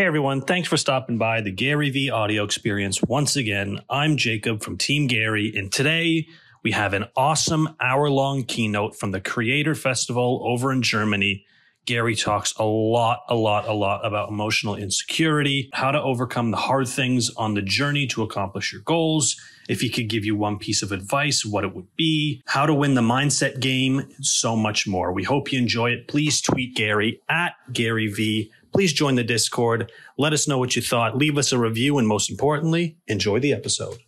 [0.00, 3.80] Hey everyone, thanks for stopping by the GaryVee audio experience once again.
[3.90, 6.26] I'm Jacob from Team Gary, and today
[6.62, 11.44] we have an awesome hour long keynote from the Greator Festival over in Germany.
[11.84, 16.56] Gary talks a lot, a lot, a lot about emotional insecurity, how to overcome the
[16.56, 19.38] hard things on the journey to accomplish your goals.
[19.68, 22.72] If he could give you one piece of advice, what it would be, how to
[22.72, 25.12] win the mindset game, so much more.
[25.12, 26.08] We hope you enjoy it.
[26.08, 29.90] Please tweet Gary at GaryVee please join the Discord.
[30.16, 31.16] Let us know what you thought.
[31.16, 31.98] Leave us a review.
[31.98, 33.98] And most importantly, enjoy the episode.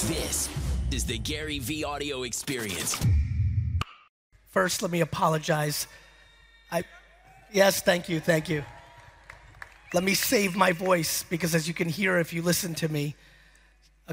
[0.00, 0.48] This
[0.90, 2.98] is the GaryVee audio experience.
[4.48, 5.86] First, let me apologize.
[6.70, 6.84] I,
[7.52, 8.64] yes, thank you, thank you.
[9.94, 13.14] Let me save my voice because, as you can hear if you listen to me,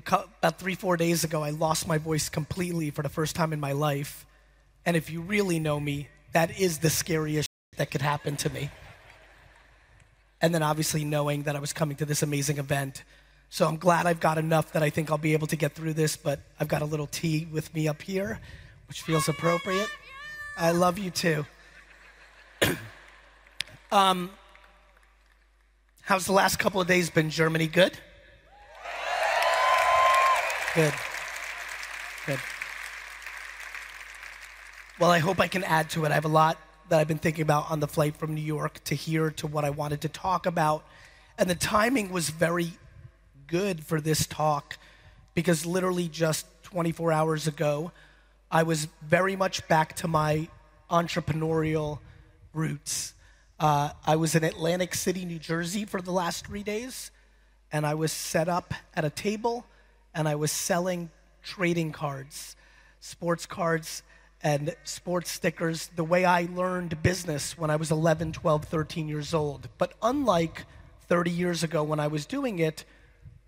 [0.06, 3.54] co- about three, four days ago, I lost my voice completely for the first time
[3.54, 4.26] in my life.
[4.86, 8.70] And if you really know me, that is the scariest that could happen to me
[10.44, 13.06] and then obviously knowing that I was coming to this amazing event.
[13.50, 15.94] So I'm glad I've got enough that I think I'll be able to get through
[15.94, 18.42] this, but I've got a little tea with me up here,
[18.90, 19.88] which feels appropriate.
[20.58, 21.46] I love you too.
[23.92, 24.32] um,
[26.02, 27.68] how's the last couple of days been, Germany?
[27.68, 27.98] Good?
[30.76, 30.94] Good.
[32.26, 32.40] Good.
[35.00, 36.12] Well, I hope I can add to it.
[36.12, 36.58] I have a lot
[36.90, 39.66] that I've been thinking about on the flight from New York to here to what
[39.66, 40.84] I wanted to talk about.
[41.38, 42.74] And the timing was very
[43.48, 44.78] good for this talk
[45.34, 47.92] because literally just 24 hours ago,
[48.52, 50.48] I was very much back to my
[50.90, 52.00] entrepreneurial
[52.54, 53.14] roots.
[53.60, 57.12] Uh, I was in Atlantic City, New Jersey for the last three days,
[57.72, 59.66] and I was set up at a table
[60.14, 61.10] and I was selling
[61.42, 62.56] trading cards,
[63.00, 64.04] sports cards
[64.44, 69.34] and sports stickers the way I learned business when I was 11, 12, 13 years
[69.34, 69.70] old.
[69.78, 70.66] But unlike
[71.08, 72.84] 30 years ago when I was doing it,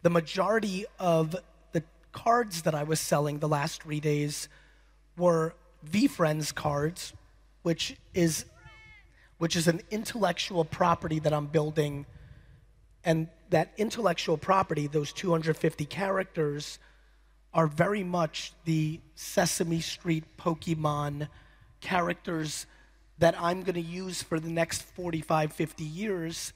[0.04, 1.36] the majority of
[1.74, 4.48] the cards that I was selling the last three days
[5.18, 5.54] were
[5.86, 7.14] VeeFriends cards,
[7.64, 8.46] which is
[9.38, 12.06] which is an intellectual property that I'm building.
[13.04, 16.80] And that intellectual property, those 250 characters,
[17.56, 21.30] are very much the Sesame Street Pokemon
[21.80, 22.66] characters
[23.18, 26.52] that I'm going to use for the next 45, 50 years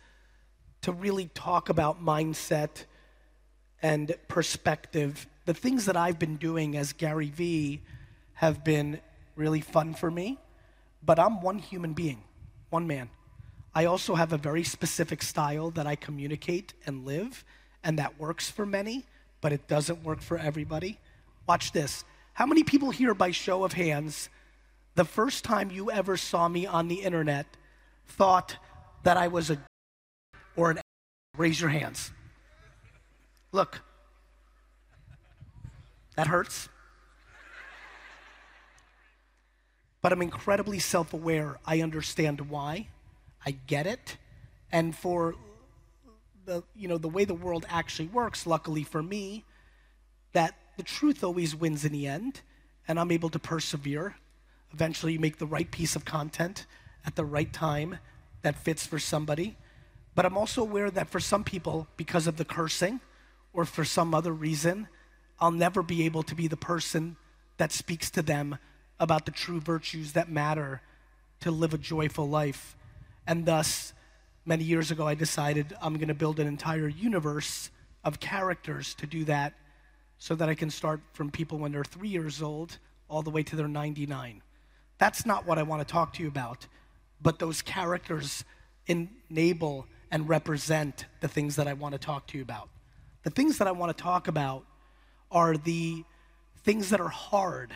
[0.82, 2.84] to really talk about mindset
[3.82, 5.26] and perspective.
[5.46, 7.82] The things that I've been doing as Gary Vee
[8.34, 9.00] have been
[9.38, 10.38] really fun for me,
[11.02, 12.22] but I'm one human being,
[12.72, 13.10] one man.
[13.74, 17.46] I also have a very specific style that I communicate and live,
[17.86, 19.06] and that works for many
[19.42, 21.00] but it doesn't work for everybody.
[21.48, 22.04] Watch this.
[22.34, 24.30] How many people here, by show of hands,
[24.96, 27.46] the first time you ever saw me on the internet
[28.08, 28.58] thought
[29.04, 29.58] that I was a
[30.56, 30.80] or an
[31.38, 32.12] raise your hands.
[33.52, 33.82] Look,
[36.16, 36.70] that hurts.
[40.02, 41.58] But I'm incredibly self aware.
[41.66, 42.88] I understand why.
[43.46, 44.18] I get it.
[44.72, 45.36] And for
[46.50, 49.46] the, you know, the way the world actually works, luckily for me,
[50.34, 52.42] that the truth always wins in the end,
[52.88, 54.16] and I'm able to persevere.
[54.74, 56.66] Eventually, you make the right piece of content
[57.06, 58.00] at the right time
[58.42, 59.58] that fits for somebody.
[60.16, 63.00] But I'm also aware that for some people, because of the cursing
[63.54, 64.88] or for some other reason,
[65.40, 67.16] I'll never be able to be the person
[67.58, 68.58] that speaks to them
[69.00, 70.82] about the true virtues that matter
[71.42, 72.76] to live a joyful life.
[73.28, 73.94] And thus,
[74.50, 77.70] many years ago, I decided I'm going to build an entire universe
[78.04, 79.54] of characters to do that
[80.18, 83.44] so that I can start from people when they're three years old all the way
[83.44, 84.42] to their 99.
[84.98, 86.66] That's not what I want to talk to you about,
[87.22, 88.44] but those characters
[88.88, 92.70] enable and represent the things that I want to talk to you about.
[93.22, 94.66] The things that I want to talk about
[95.30, 96.04] are the
[96.64, 97.72] things that are hard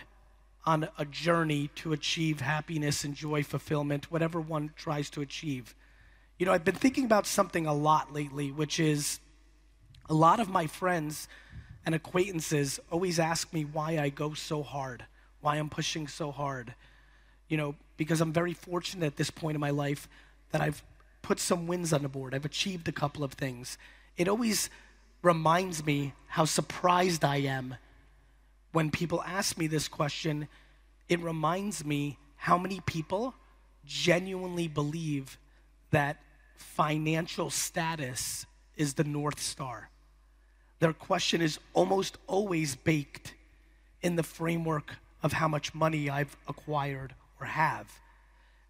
[0.65, 5.75] on a journey to achieve happiness and joy, fulfillment, whatever one tries to achieve.
[6.39, 9.19] You know, I've been thinking about something a lot lately, which is
[10.09, 11.27] a lot of my friends
[11.85, 15.05] and acquaintances always ask me why I go so hard,
[15.41, 16.73] why I'm pushing so hard.
[17.49, 20.07] You know, because I'm very fortunate at this point in my life
[20.51, 20.81] that I've
[21.21, 23.77] put some wins on the board, I've achieved a couple of things.
[24.17, 24.69] It always
[25.21, 27.75] reminds me how surprised I am
[28.71, 30.47] when people ask me this question.
[31.07, 33.35] It reminds me how many people
[33.85, 35.37] genuinely believe
[35.93, 36.17] that
[36.55, 38.45] financial status
[38.75, 39.89] is the North Star.
[40.79, 43.35] Their question is almost always baked
[44.01, 47.87] in the framework of how much money I've acquired or have.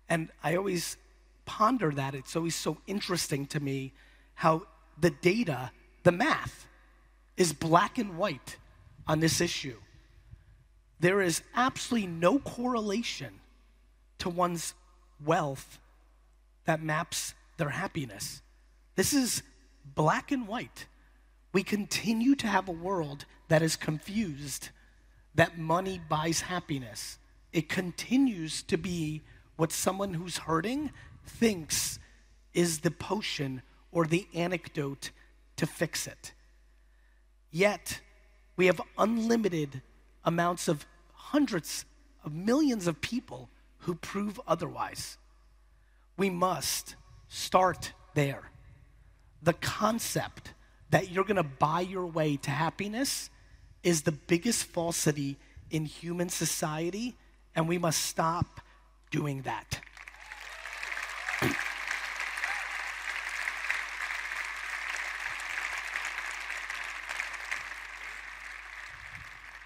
[0.09, 0.97] And I always
[1.45, 3.93] ponder that, it's always so interesting to me
[4.35, 4.67] how
[4.99, 5.71] the data,
[6.03, 6.67] the math,
[7.37, 8.57] is black and white
[9.07, 9.77] on this issue.
[10.99, 13.39] There is absolutely no correlation
[14.19, 14.73] to one's
[15.25, 15.79] wealth
[16.65, 18.41] that maps their happiness.
[18.95, 19.43] This is
[19.95, 20.87] black and white.
[21.51, 24.69] We continue to have a world that is confused
[25.35, 27.17] that money buys happiness.
[27.51, 29.21] It continues to be
[29.55, 30.91] what someone who's hurting
[31.25, 31.99] thinks
[32.53, 33.61] is the potion
[33.91, 35.11] or the anecdote
[35.57, 36.33] to fix it.
[37.51, 38.01] Yet,
[38.55, 39.81] we have unlimited
[40.23, 41.85] amounts of hundreds
[42.23, 43.49] of millions of people
[43.79, 45.17] who prove otherwise.
[46.17, 46.95] We must
[47.27, 48.51] start there.
[49.41, 50.53] The concept
[50.91, 53.29] that you're going to buy your way to happiness
[53.81, 55.37] is the biggest falsity
[55.71, 57.15] in human society,
[57.55, 58.61] and we must stop
[59.11, 59.79] doing that.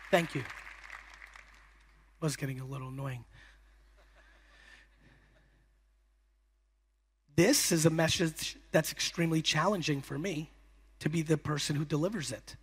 [0.10, 0.44] Thank you.
[2.22, 3.26] Was getting a little annoying.
[7.38, 10.50] This is a message that's extremely challenging for me
[10.98, 12.56] to be the person who delivers it.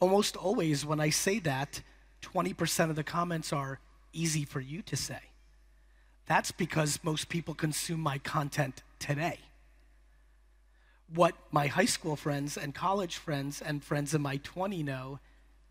[0.00, 1.82] Almost always, when I say that,
[2.22, 3.78] 20% of the comments are
[4.14, 5.20] easy for you to say.
[6.24, 9.40] That's because most people consume my content today.
[11.14, 15.20] What my high school friends and college friends and friends in my 20 know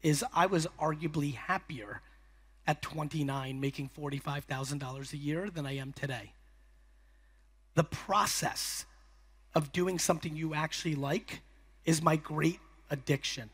[0.03, 2.01] is I was arguably happier
[2.67, 6.33] at 29 making $45,000 a year than I am today.
[7.79, 8.85] The process
[9.55, 11.39] of doing something you actually like
[11.85, 12.59] is my great
[12.91, 13.49] addiction.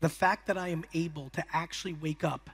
[0.00, 2.50] The fact that I am able to actually wake up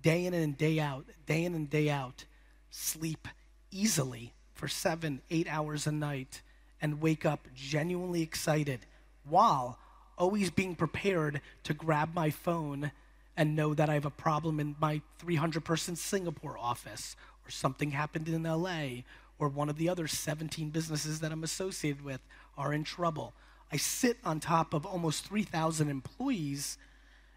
[0.00, 2.24] day in and day out, day in and day out,
[2.70, 3.28] sleep
[3.70, 6.40] easily for seven, eight hours a night,
[6.80, 8.86] and wake up genuinely excited
[9.28, 9.78] while
[10.16, 12.90] always being prepared to grab my phone
[13.36, 17.90] and know that I have a problem in my 300 person Singapore office, or something
[17.90, 19.02] happened in LA,
[19.42, 22.20] or one of the other 17 businesses that I'm associated with
[22.56, 23.32] are in trouble.
[23.72, 26.78] I sit on top of almost 3,000 employees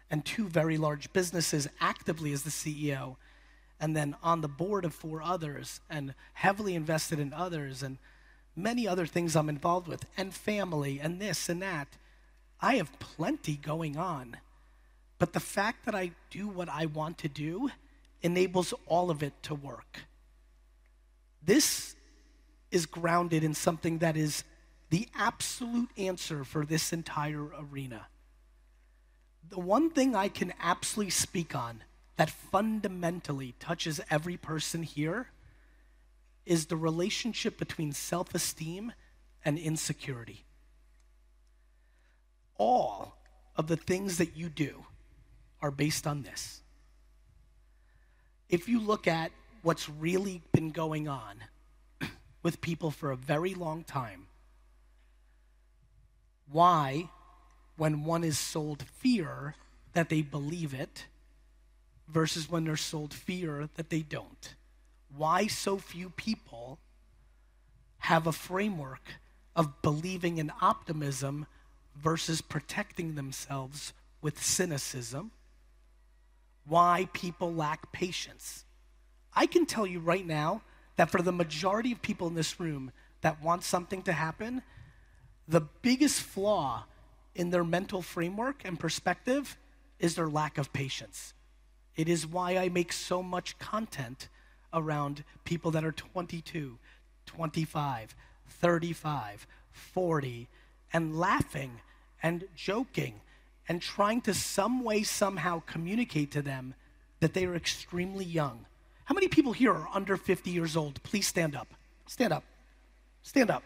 [0.08, 3.16] and two very large businesses actively as the CEO,
[3.80, 7.98] and then on the board of four others, and heavily invested in others, and
[8.54, 11.88] many other things I'm involved with, and family, and this and that.
[12.60, 14.36] I have plenty going on.
[15.18, 17.70] But the fact that I do what I want to do
[18.22, 20.02] enables all of it to work.
[21.42, 21.95] This
[22.70, 24.44] is grounded in something that is
[24.90, 28.06] the absolute answer for this entire arena.
[29.48, 31.82] The one thing I can absolutely speak on
[32.16, 35.28] that fundamentally touches every person here
[36.44, 38.92] is the relationship between self esteem
[39.44, 40.44] and insecurity.
[42.58, 43.16] All
[43.56, 44.86] of the things that you do
[45.60, 46.62] are based on this.
[48.48, 49.32] If you look at
[49.62, 51.40] what's really been going on
[52.46, 54.28] with people for a very long time,
[56.48, 57.08] why,
[57.76, 59.56] when one is sold fear,
[59.94, 61.06] that they believe it,
[62.06, 64.54] versus when they're sold fear that they don't?
[65.08, 66.78] Why so few people
[67.98, 69.14] have a framework
[69.56, 71.46] of believing in optimism
[71.96, 73.92] versus protecting themselves
[74.22, 75.32] with cynicism?
[76.64, 78.64] Why people lack patience?
[79.34, 80.62] I can tell you right now
[80.96, 84.62] that for the majority of people in this room that want something to happen,
[85.48, 86.84] the biggest flaw
[87.34, 89.56] in their mental framework and perspective
[89.98, 91.34] is their lack of patience.
[91.94, 94.28] It is why I make so much content
[94.72, 96.78] around people that are 22,
[97.26, 98.14] 25,
[98.48, 100.48] 35, 40,
[100.92, 101.80] and laughing
[102.22, 103.20] and joking
[103.68, 106.74] and trying to some way, somehow communicate to them
[107.20, 108.66] that they are extremely young.
[109.06, 111.02] How many people here are under 50 years old?
[111.04, 111.68] Please stand up.
[112.06, 112.44] Stand up.
[113.22, 113.62] Stand up.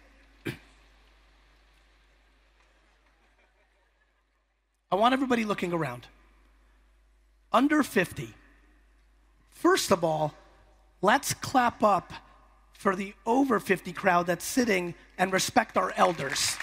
[4.93, 6.07] I want everybody looking around.
[7.53, 8.35] Under 50.
[9.51, 10.35] First of all,
[11.01, 12.13] let's clap up
[12.73, 16.57] for the over 50 crowd that's sitting and respect our elders.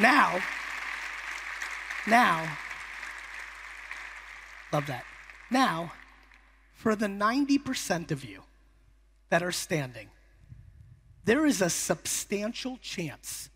[0.00, 0.40] Now,
[2.06, 2.56] now,
[4.72, 5.04] love that.
[5.50, 5.92] Now,
[6.72, 8.42] for the 90% of you
[9.28, 10.08] that are standing,
[11.24, 13.50] there is a substantial chance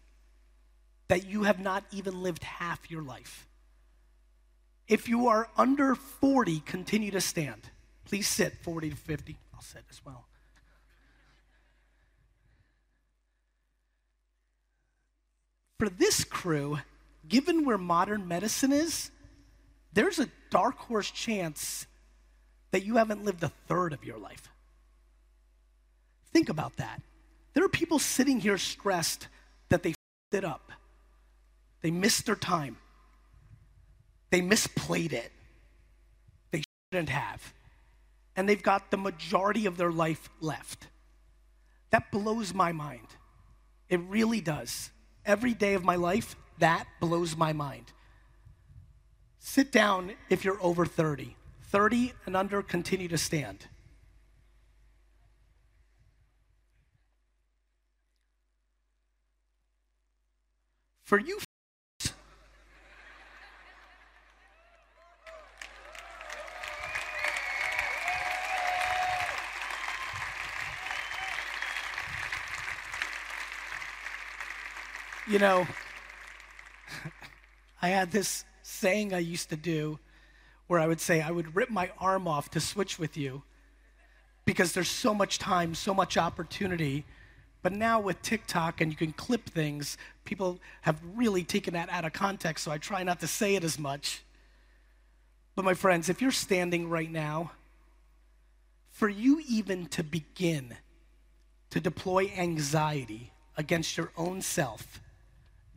[1.09, 3.49] that you have not even lived half your life.
[4.87, 7.71] If you are under 40, continue to stand.
[8.05, 9.39] Please sit 40 to 50.
[9.55, 10.27] I'll sit as well.
[15.85, 16.79] For this crew,
[17.29, 19.11] given where modern medicine is,
[19.93, 21.87] there's a dark horse chance
[22.71, 24.50] that you haven't lived a third of your life.
[26.33, 27.03] Think about that.
[27.53, 29.29] There are people sitting here stressed
[29.69, 30.73] that they f***ed it up.
[31.83, 32.79] They missed their time.
[34.31, 35.33] They misplayed it.
[36.50, 37.53] They shouldn't have.
[38.37, 40.87] And they've got the majority of their life left.
[41.91, 43.09] That blows my mind.
[43.91, 44.91] It really does.
[45.26, 47.93] Every day of my life, that blows my mind.
[49.38, 51.37] Sit down if you're over 30.
[51.62, 53.66] 30 and under, continue to stand.
[61.04, 61.38] For you,
[75.26, 75.66] you know,
[77.81, 79.99] I had this saying I used to do
[80.66, 83.43] where I would say I would rip my arm off to switch with you
[84.45, 87.04] because there's so much time, so much opportunity.
[87.62, 92.04] But now with TikTok and you can clip things, people have really taken that out
[92.04, 94.23] of context, so I try not to say it as much.
[95.54, 97.52] But my friends, if you're standing right now,
[98.90, 100.76] for you even to begin
[101.71, 105.00] to deploy anxiety against your own self,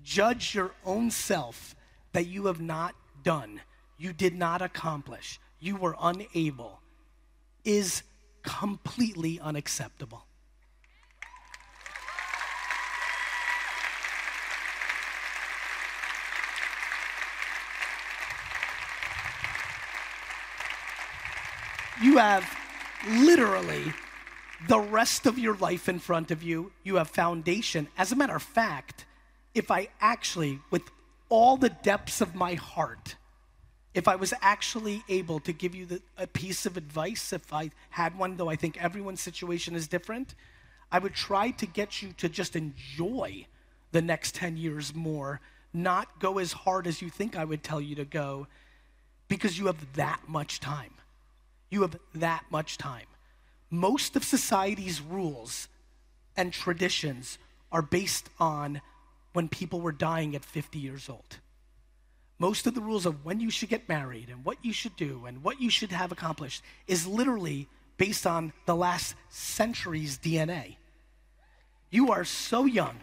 [0.07, 1.75] judge your own self
[2.13, 3.59] that you have not done,
[3.97, 6.79] you did not accomplish, you were unable,
[7.65, 8.03] is
[8.41, 10.23] completely unacceptable.
[22.01, 22.49] You have
[23.09, 23.91] literally
[24.69, 26.71] the rest of your life in front of you.
[26.83, 27.89] You have foundation.
[27.97, 29.06] As a matter of fact,
[29.57, 30.83] if I actually, with
[31.29, 33.15] all the depths of my heart,
[33.93, 37.71] if I was actually able to give you the, a piece of advice, if I
[37.89, 40.35] had one, though I think everyone's situation is different,
[40.91, 43.47] I would try to get you to just enjoy
[43.91, 45.41] the next 10 years more,
[45.73, 48.47] not go as hard as you think I would tell you to go,
[49.27, 50.93] because you have that much time.
[51.69, 53.07] You have that much time.
[53.71, 55.67] Most of society's rules
[56.37, 57.39] and traditions
[57.71, 58.81] are based on
[59.37, 61.37] when people were dying at 50 years old.
[62.39, 65.27] Most of the rules of when you should get married and what you should do
[65.27, 67.67] and what you should have accomplished is literally
[67.97, 70.77] based on the last century's DNA.
[71.91, 72.97] You are so young.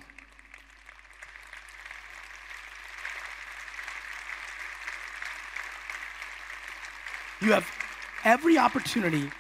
[7.41, 7.71] You have
[8.25, 9.31] every opportunity.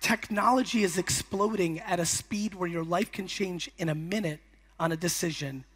[0.00, 4.40] Technology is exploding at a speed where your life can change in a minute
[4.80, 5.66] on a decision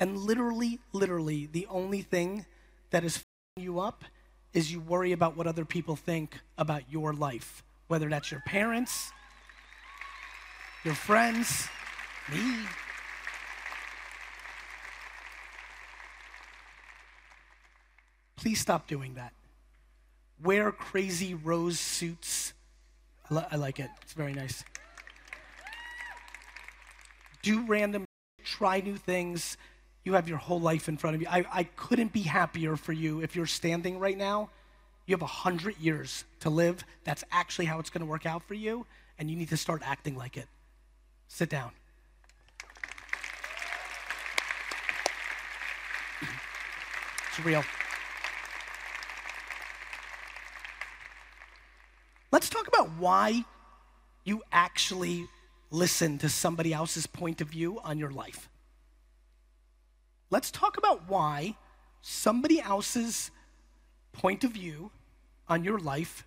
[0.00, 2.46] and literally, literally, the only thing
[2.88, 3.22] that is
[3.56, 4.04] you up
[4.54, 9.12] is you worry about what other people think about your life, whether that's your parents,
[10.84, 11.68] your friends,
[12.32, 12.40] me.
[18.36, 19.34] Please stop doing that.
[20.42, 22.54] Wear crazy rose suits.
[23.30, 24.64] I, li- I like it, it's very nice.
[27.42, 28.06] Do random,
[28.42, 29.58] try new things
[30.04, 31.28] you have your whole life in front of you.
[31.30, 34.50] I, I couldn't be happier for you if you're standing right now.
[35.06, 36.84] You have 100 years to live.
[37.04, 38.86] That's actually how it's going to work out for you,
[39.18, 40.46] and you need to start acting like it.
[41.28, 41.72] Sit down.
[47.28, 47.64] It's real.
[52.32, 53.44] Let's talk about why
[54.24, 55.26] you actually
[55.70, 58.49] listen to somebody else's point of view on your life.
[60.30, 61.56] Let's talk about why
[62.02, 63.32] somebody else's
[64.12, 64.92] point of view
[65.48, 66.24] on your life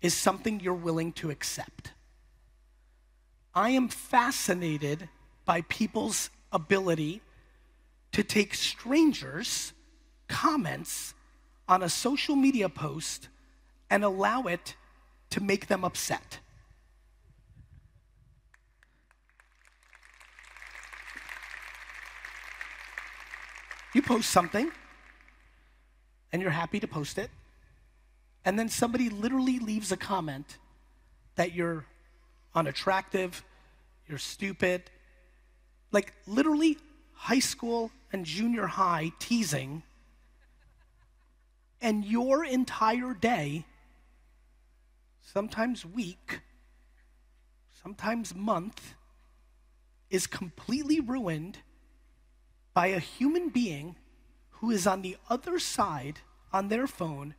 [0.00, 1.92] is something you're willing to accept.
[3.54, 5.08] I am fascinated
[5.44, 7.20] by people's ability
[8.12, 9.72] to take strangers'
[10.28, 11.14] comments
[11.68, 13.28] on a social media post
[13.90, 14.76] and allow it
[15.30, 16.38] to make them upset.
[23.94, 24.70] You post something
[26.32, 27.30] and you're happy to post it,
[28.44, 30.58] and then somebody literally leaves a comment
[31.34, 31.84] that you're
[32.54, 33.44] unattractive,
[34.08, 34.90] you're stupid,
[35.90, 36.78] like literally
[37.12, 39.82] high school and junior high teasing,
[41.82, 43.64] And your entire day,
[45.20, 46.40] sometimes week,
[47.82, 48.94] sometimes month,
[50.08, 51.58] is completely ruined
[52.74, 53.96] by a human being
[54.50, 56.20] who is on the other side
[56.52, 57.34] on their phone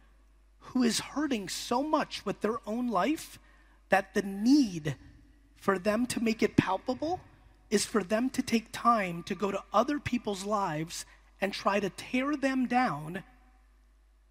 [0.68, 3.40] who is hurting so much with their own life
[3.90, 4.96] that the need
[5.56, 7.20] for them to make it palpable
[7.70, 11.06] is for them to take time to go to other people's lives
[11.42, 13.24] and try to tear them down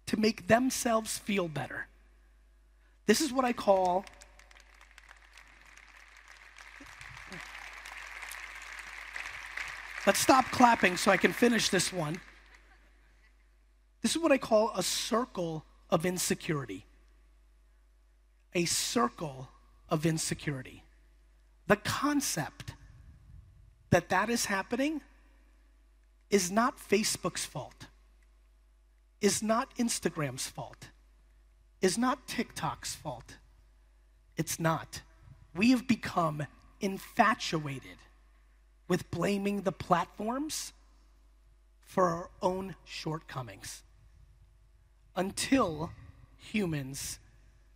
[0.05, 1.87] to make themselves feel better.
[3.05, 4.05] This is what I call
[10.05, 12.19] Let's stop clapping so I can finish this one.
[14.01, 16.85] This is what I call a circle of insecurity.
[18.53, 19.47] A circle
[19.87, 20.83] of insecurity.
[21.67, 22.73] The concept
[23.91, 24.99] that that is happening
[26.29, 27.85] is not Facebook's fault,
[29.21, 30.89] is not Instagram's fault,
[31.81, 33.37] is not TikTok's fault.
[34.35, 35.01] It's not.
[35.55, 36.47] We have become
[36.81, 37.97] infatuated
[38.87, 40.73] with blaming the platforms
[41.81, 43.83] for our own shortcomings
[45.15, 45.91] until
[46.37, 47.19] humans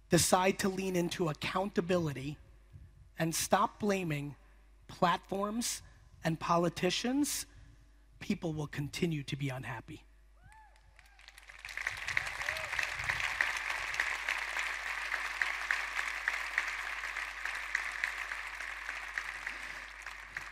[0.09, 2.37] decide to lean into accountability
[3.19, 4.35] and stop blaming
[4.87, 5.81] platforms
[6.23, 7.45] and politicians,
[8.19, 10.03] people will continue to be unhappy.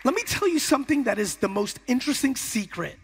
[0.06, 2.96] Let me tell you something that is the most interesting secret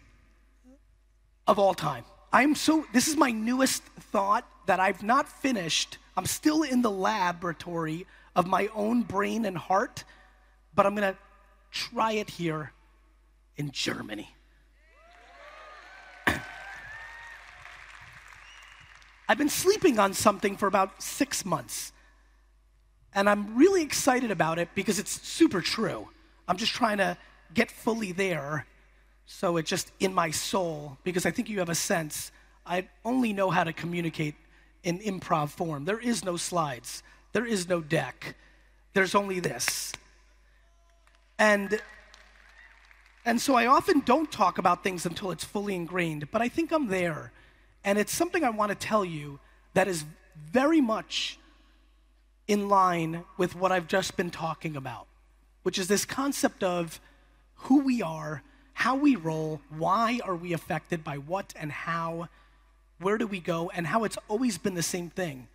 [1.48, 2.04] of all time.
[2.32, 3.82] I'm so, this is my newest
[4.12, 5.98] thought that I've not finished.
[6.16, 8.06] I'm still in the laboratory
[8.36, 10.04] of my own brain and heart,
[10.76, 11.18] but I'm gonna
[11.72, 12.70] try it here
[13.56, 14.32] in Germany.
[19.28, 21.92] I've been sleeping on something for about six months,
[23.12, 26.06] and I'm really excited about it because it's super true.
[26.48, 27.16] I'm just trying to
[27.54, 28.66] get fully there
[29.26, 32.32] so it's just in my soul, because I think you have a sense.
[32.66, 34.34] I only know how to communicate
[34.84, 35.84] in improv form.
[35.84, 37.02] There is no slides,
[37.32, 38.34] there is no deck,
[38.94, 39.92] there's only this.
[41.38, 41.80] And
[43.24, 46.72] and so I often don't talk about things until it's fully ingrained, but I think
[46.72, 47.30] I'm there.
[47.84, 49.38] And it's something I want to tell you
[49.74, 50.04] that is
[50.50, 51.38] very much
[52.48, 55.06] in line with what I've just been talking about,
[55.62, 57.00] which is this concept of
[57.54, 58.42] who we are
[58.74, 62.28] how we roll, why are we affected by what and how,
[62.98, 65.48] where do we go, and how it's always been the same thing.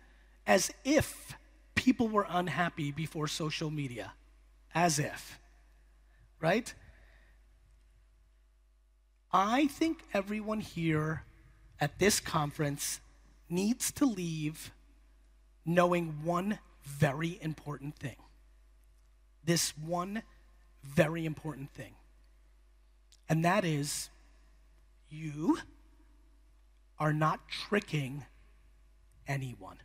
[0.46, 1.36] As if
[1.74, 4.12] people were unhappy before social media.
[4.74, 5.38] As if.
[6.40, 6.72] Right?
[9.32, 11.24] I think everyone here
[11.80, 13.00] at this conference
[13.50, 14.72] needs to leave
[15.66, 18.16] knowing one very important thing.
[19.48, 20.22] This one
[20.84, 21.94] very important thing
[23.28, 24.10] and that is
[25.10, 25.58] you
[26.98, 28.24] are not tricking
[29.26, 29.78] anyone.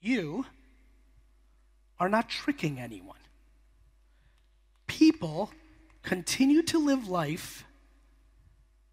[0.00, 0.46] You
[2.00, 3.18] are not tricking anyone.
[4.86, 5.50] People
[6.02, 7.64] continue to live life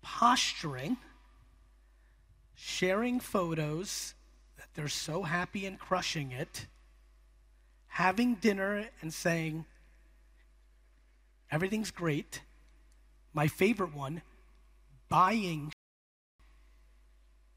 [0.02, 0.98] posturing,
[2.56, 4.14] sharing photos
[4.58, 6.68] that they're so happy and crushing it,
[7.90, 9.66] having dinner and saying,
[11.52, 12.42] Everything's great.
[13.34, 14.22] My favorite one
[15.10, 15.72] buying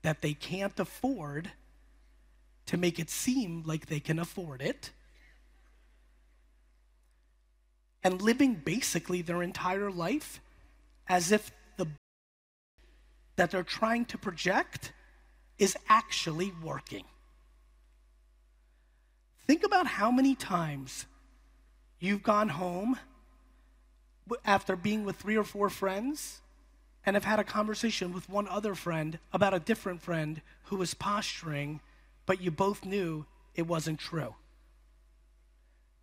[0.03, 1.53] that they can't afford
[2.67, 4.91] to make it seem like they can afford it.
[8.03, 10.41] And living basically their entire life
[11.09, 11.87] as if the
[13.37, 14.93] that they're trying to project
[15.59, 17.05] is actually working.
[19.47, 21.07] Think about how many times
[21.99, 22.99] you've gone home
[24.45, 26.41] after being with three or four friends
[27.05, 30.95] and have had a conversation with one other friend about a different friend who was
[30.95, 31.81] posturing,
[32.27, 34.35] but you both knew it wasn't true.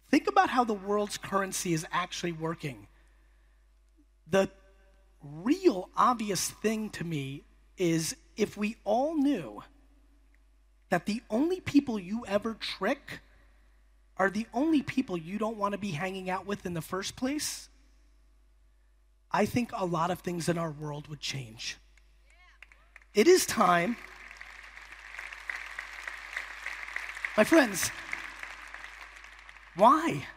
[0.09, 2.87] Think about how the world's currency is actually working.
[4.29, 4.49] The
[5.23, 7.43] real obvious thing to me
[7.77, 9.63] is if we all knew
[10.89, 13.19] that the only people you ever trick
[14.19, 17.15] are the only people you don't want to be hanging out with in the first
[17.15, 17.69] place,
[19.31, 21.77] I think a lot of things in our world would change.
[23.13, 23.95] It is time.
[27.37, 27.89] My friends,
[29.75, 30.27] why?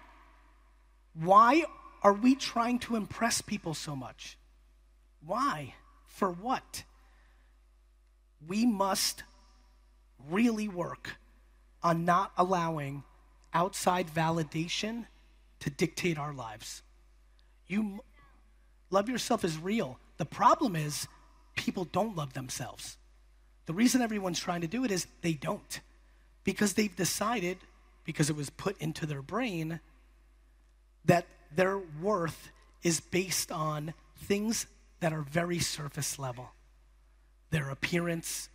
[1.15, 1.65] Why
[2.03, 4.39] are we trying to impress people so much?
[5.25, 5.75] Why?
[6.07, 6.85] For what?
[8.47, 9.25] We must
[10.29, 11.17] really work
[11.83, 13.03] on not allowing
[13.55, 15.07] outside validation
[15.61, 16.83] to dictate our lives.
[17.67, 18.03] You
[18.91, 19.99] love yourself is real.
[20.17, 21.07] The problem is
[21.57, 22.97] people don't love themselves.
[23.67, 25.81] The reason everyone's trying to do it is they don't.
[26.45, 27.59] Because they've decided,
[28.05, 29.81] because it was put into their brain,
[31.05, 32.51] that their worth
[32.83, 34.67] is based on things
[35.01, 36.51] that are very surface level
[37.51, 38.49] their appearance,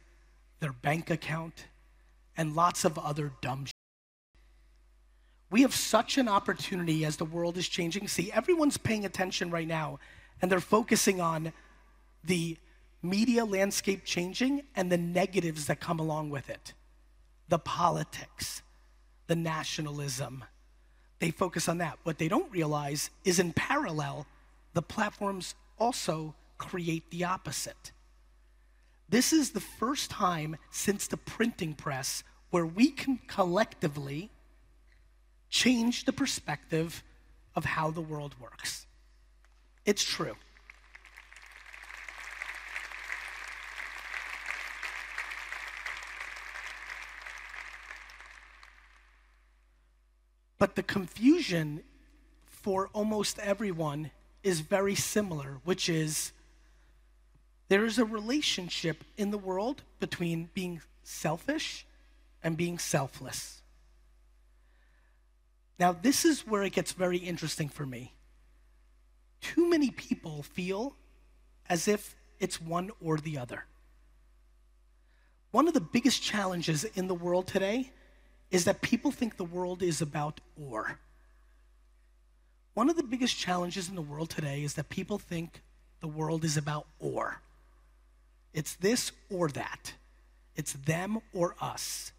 [0.59, 1.65] their bank account,
[2.35, 3.67] and lots of other dumb.
[5.49, 8.07] We have such an opportunity as the world is changing.
[8.07, 9.99] See, everyone's paying attention right now,
[10.41, 11.53] and they're focusing on
[12.23, 12.57] the
[13.01, 16.73] media landscape changing and the negatives that come along with it
[17.49, 18.61] the politics,
[19.27, 20.43] the nationalism.
[21.19, 21.97] They focus on that.
[22.03, 24.27] What they don't realize is in parallel,
[24.73, 27.93] the platforms also create the opposite.
[29.07, 34.29] This is the first time since the printing press where we can collectively
[35.57, 37.03] change the perspective
[37.55, 38.85] of how the world works.
[39.85, 40.35] It's true.
[50.59, 51.81] But the confusion
[52.45, 54.11] for almost everyone
[54.43, 56.33] is very similar, which is
[57.67, 61.87] there is a relationship in the world between being selfish
[62.43, 63.63] and being selfless.
[65.79, 68.13] Now, this is where it gets very interesting for me.
[69.41, 70.95] Too many people feel
[71.69, 73.65] as if it's one or the other.
[75.51, 77.91] One of the biggest challenges in the world today
[78.51, 80.99] is that people think the world is about or.
[82.73, 85.61] One of the biggest challenges in the world today is that people think
[85.99, 87.41] the world is about or.
[88.53, 89.93] It's this or that.
[90.55, 92.11] It's them or us.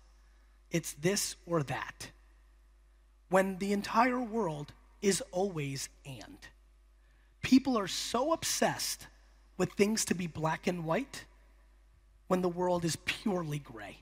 [0.70, 2.10] It's this or that.
[3.28, 6.38] When the entire world is always and.
[7.42, 9.06] People are so obsessed
[9.56, 11.24] with things to be black and white
[12.26, 13.98] when the world is purely gray.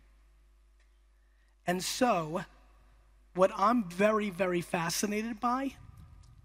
[1.67, 2.45] And so,
[3.35, 5.75] what I'm very, very fascinated by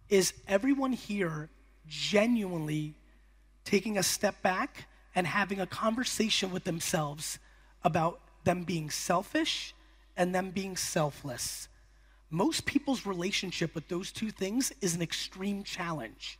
[0.09, 1.49] is everyone here
[1.87, 2.95] genuinely
[3.63, 7.39] taking a step back and having a conversation with themselves
[7.83, 9.73] about them being selfish
[10.17, 11.67] and them being selfless.
[12.31, 16.39] Most people's relationship with those two things is an extreme challenge.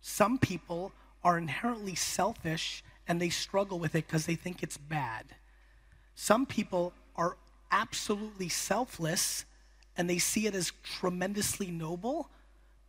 [0.00, 5.24] Some people are inherently selfish and they struggle with it because they think it's bad.
[6.16, 7.36] Some people are
[7.70, 9.44] absolutely selfless
[9.96, 12.28] and they see it as tremendously noble,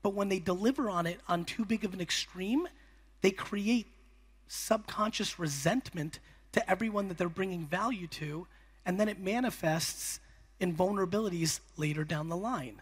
[0.01, 2.67] but when they deliver on it on too big of an extreme,
[3.21, 3.85] they create
[4.47, 6.19] subconscious resentment
[6.53, 8.47] to everyone that they're bringing value to,
[8.85, 10.19] and then it manifests
[10.59, 12.81] in vulnerabilities later down the line.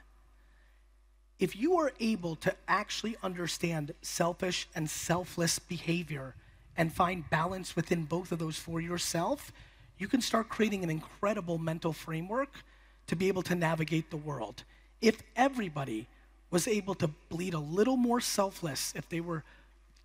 [1.40, 6.36] If you are able to actually understand selfish and selfless behavior
[6.78, 9.52] and find balance within both of those for yourself,
[9.98, 12.64] you can start creating an incredible mental framework
[13.08, 14.64] to be able to navigate the world.
[15.02, 16.08] If everybody
[16.50, 19.44] was able to bleed a little more selfless, if they were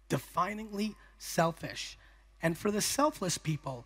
[0.09, 1.98] definingly selfish,
[2.42, 3.85] and for the selfless people,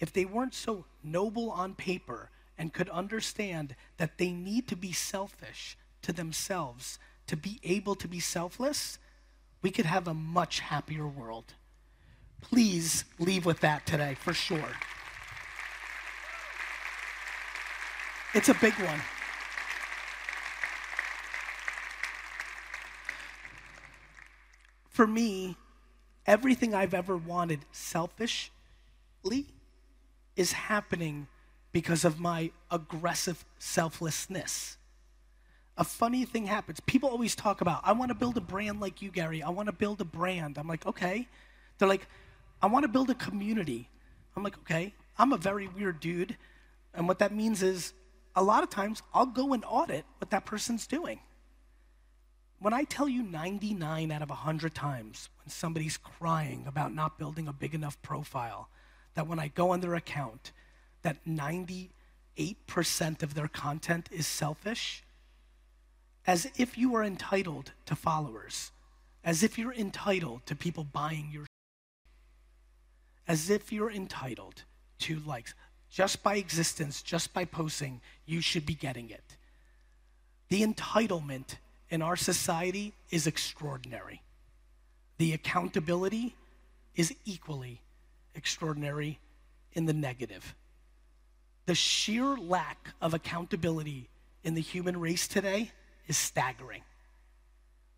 [0.00, 4.92] if they weren't so noble on paper and could understand that they need to be
[4.92, 8.98] selfish to themselves to be able to be selfless,
[9.62, 11.54] we could have a much happier world.
[12.40, 14.70] Please leave with that today, for sure.
[18.34, 19.00] It's a big one.
[24.88, 25.56] For me,
[26.26, 28.50] everything I've ever wanted selfishly
[30.34, 31.26] is happening
[31.72, 34.76] because of my aggressive selflessness.
[35.76, 36.80] A funny thing happens.
[36.80, 39.42] People always talk about, I want to build a brand like you, Gary.
[39.42, 40.58] I want to build a brand.
[40.58, 41.28] I'm like, okay.
[41.78, 42.08] They're like,
[42.60, 43.88] I want to build a community.
[44.36, 44.92] I'm like, okay.
[45.18, 46.36] I'm a very weird dude.
[46.94, 47.92] And what that means is
[48.34, 51.20] a lot of times I'll go and audit what that person's doing.
[52.60, 57.46] When I tell you 99 out of 100 times when somebody's crying about not building
[57.46, 58.68] a big enough profile,
[59.14, 60.50] that when I go on their account,
[61.02, 61.90] that 98%
[63.22, 65.04] of their content is selfish,
[66.26, 68.70] as if you are entitled to followers,
[69.24, 71.46] as if you're entitled to people buying your,
[73.26, 74.64] as if you're entitled
[74.98, 75.54] to likes
[75.90, 79.36] just by existence, just by posting, you should be getting it.
[80.48, 81.56] The entitlement
[81.90, 84.22] in our society is extraordinary.
[85.18, 86.34] The accountability
[86.94, 87.80] is equally
[88.34, 89.18] extraordinary
[89.72, 90.54] in the negative.
[91.68, 94.08] The sheer lack of accountability
[94.42, 95.70] in the human race today
[96.06, 96.80] is staggering.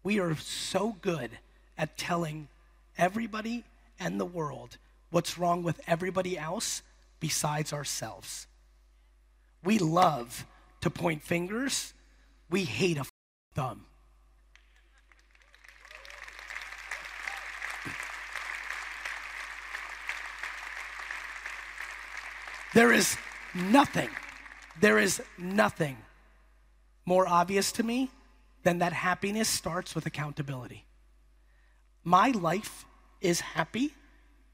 [0.03, 1.31] We are so good
[1.79, 2.49] at telling
[2.99, 3.63] everybody
[4.01, 4.77] and the world
[5.11, 6.83] what's wrong with everybody else
[7.21, 8.49] besides ourselves.
[9.63, 10.47] We love
[10.81, 11.95] to point fingers,
[12.51, 13.05] we hate a
[13.55, 13.87] thumb.
[22.75, 23.17] There is
[23.55, 24.09] nothing,
[24.81, 25.97] there is nothing
[27.05, 28.11] more obvious to me
[28.63, 30.85] than that happiness starts with accountability.
[32.05, 32.85] My life
[33.21, 33.93] is happy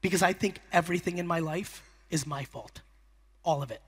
[0.01, 2.81] because I think everything in my life is my fault.
[3.43, 3.81] All of it.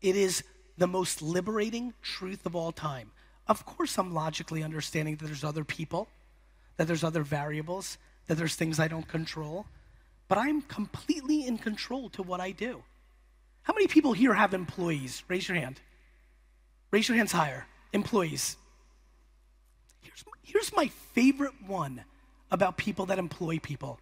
[0.00, 0.42] It is
[0.78, 3.10] the most liberating truth of all time.
[3.46, 6.08] Of course, I'm logically understanding that there's other people,
[6.76, 9.66] that there's other variables, that there's things I don't control,
[10.28, 12.82] but I'm completely in control to what I do.
[13.62, 15.22] How many people here have employees?
[15.28, 15.80] Raise your hand.
[16.90, 17.66] Raise your hands higher.
[17.92, 18.56] Employees.
[20.00, 22.04] Here's, here's my favorite one
[22.50, 23.98] about people that employ people.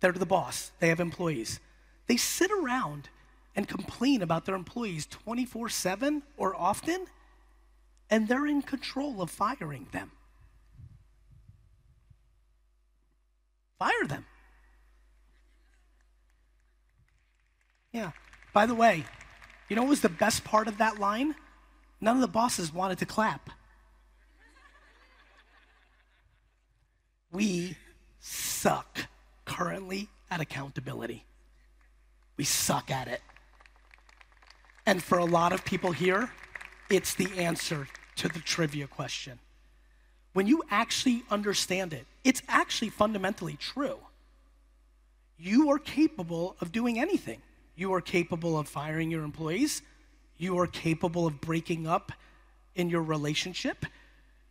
[0.00, 1.60] They're the boss, they have employees.
[2.06, 3.08] They sit around
[3.56, 7.06] and complain about their employees 24 7 or often,
[8.10, 10.10] and they're in control of firing them.
[13.78, 14.26] Fire them.
[17.92, 18.10] Yeah.
[18.54, 19.04] By the way,
[19.68, 21.34] you know what was the best part of that line?
[22.00, 23.50] None of the bosses wanted to clap.
[27.32, 27.76] We
[28.20, 29.06] suck
[29.44, 31.24] currently at accountability.
[32.36, 33.20] We suck at it.
[34.86, 36.30] And for a lot of people here,
[36.88, 39.40] it's the answer to the trivia question.
[40.32, 43.98] When you actually understand it, it's actually fundamentally true.
[45.38, 47.42] You are capable of doing anything.
[47.76, 49.82] You are capable of firing your employees.
[50.36, 52.12] You are capable of breaking up
[52.74, 53.86] in your relationship.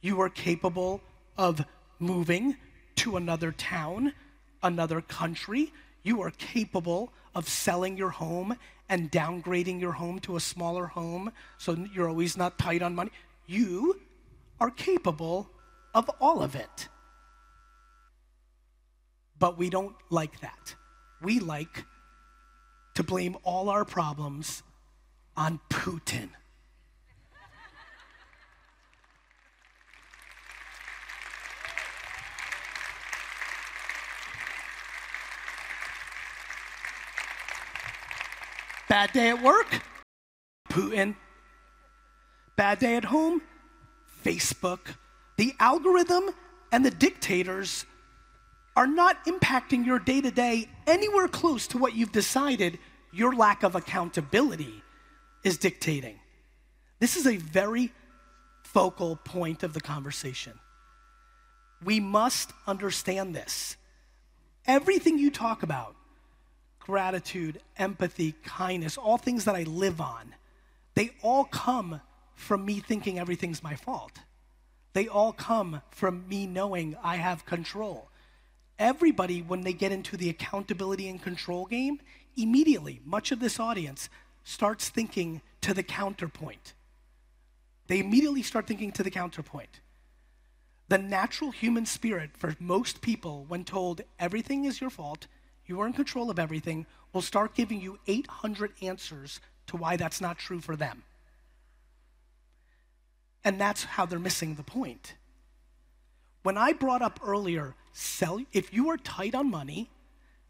[0.01, 1.01] You are capable
[1.37, 1.63] of
[1.99, 2.57] moving
[2.95, 4.13] to another town,
[4.61, 5.71] another country.
[6.03, 8.57] You are capable of selling your home
[8.89, 13.11] and downgrading your home to a smaller home so you're always not tight on money.
[13.47, 14.01] You
[14.59, 15.49] are capable
[15.93, 16.89] of all of it.
[19.39, 20.75] But we don't like that.
[21.21, 21.85] We like
[22.95, 24.63] to blame all our problems
[25.35, 26.29] on Putin.
[38.89, 39.81] Bad day at work?
[40.69, 41.15] Putin.
[42.55, 43.41] Bad day at home?
[44.23, 44.95] Facebook.
[45.37, 46.29] The algorithm
[46.71, 47.85] and the dictators
[48.75, 52.79] are not impacting your day to day anywhere close to what you've decided
[53.11, 54.81] your lack of accountability
[55.43, 56.19] is dictating.
[56.99, 57.91] This is a very
[58.63, 60.53] focal point of the conversation.
[61.83, 63.77] We must understand this.
[64.65, 65.95] Everything you talk about,
[66.79, 70.33] gratitude, empathy, kindness, all things that I live on,
[70.95, 72.01] they all come
[72.35, 74.13] from me thinking everything's my fault.
[74.93, 78.09] They all come from me knowing I have control.
[78.83, 82.01] Everybody, when they get into the accountability and control game,
[82.35, 84.09] immediately, much of this audience
[84.43, 86.73] starts thinking to the counterpoint.
[87.87, 89.79] They immediately start thinking to the counterpoint.
[90.89, 95.27] The natural human spirit for most people, when told everything is your fault,
[95.65, 100.19] you are in control of everything, will start giving you 800 answers to why that's
[100.19, 101.03] not true for them.
[103.45, 105.13] And that's how they're missing the point.
[106.41, 109.89] When I brought up earlier, sell if you are tight on money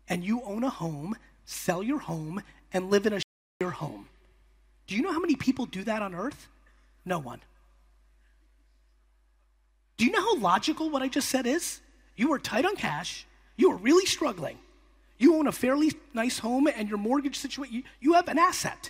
[0.09, 3.21] and you own a home, sell your home and live in a
[3.59, 4.07] your home.
[4.87, 6.47] Do you know how many people do that on earth?
[7.05, 7.41] No one.
[9.97, 11.79] Do you know how logical what I just said is?
[12.15, 13.25] You are tight on cash,
[13.55, 14.57] you are really struggling.
[15.17, 18.89] You own a fairly nice home and your mortgage situation, you, you have an asset.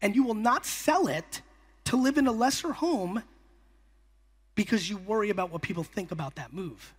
[0.00, 1.42] And you will not sell it
[1.84, 3.22] to live in a lesser home
[4.54, 6.94] because you worry about what people think about that move.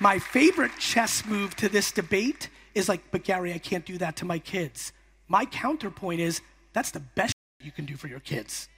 [0.00, 4.14] My favorite chess move to this debate is like, but Gary, I can't do that
[4.16, 4.92] to my kids.
[5.26, 6.40] My counterpoint is,
[6.72, 8.68] that's the best you can do for your kids.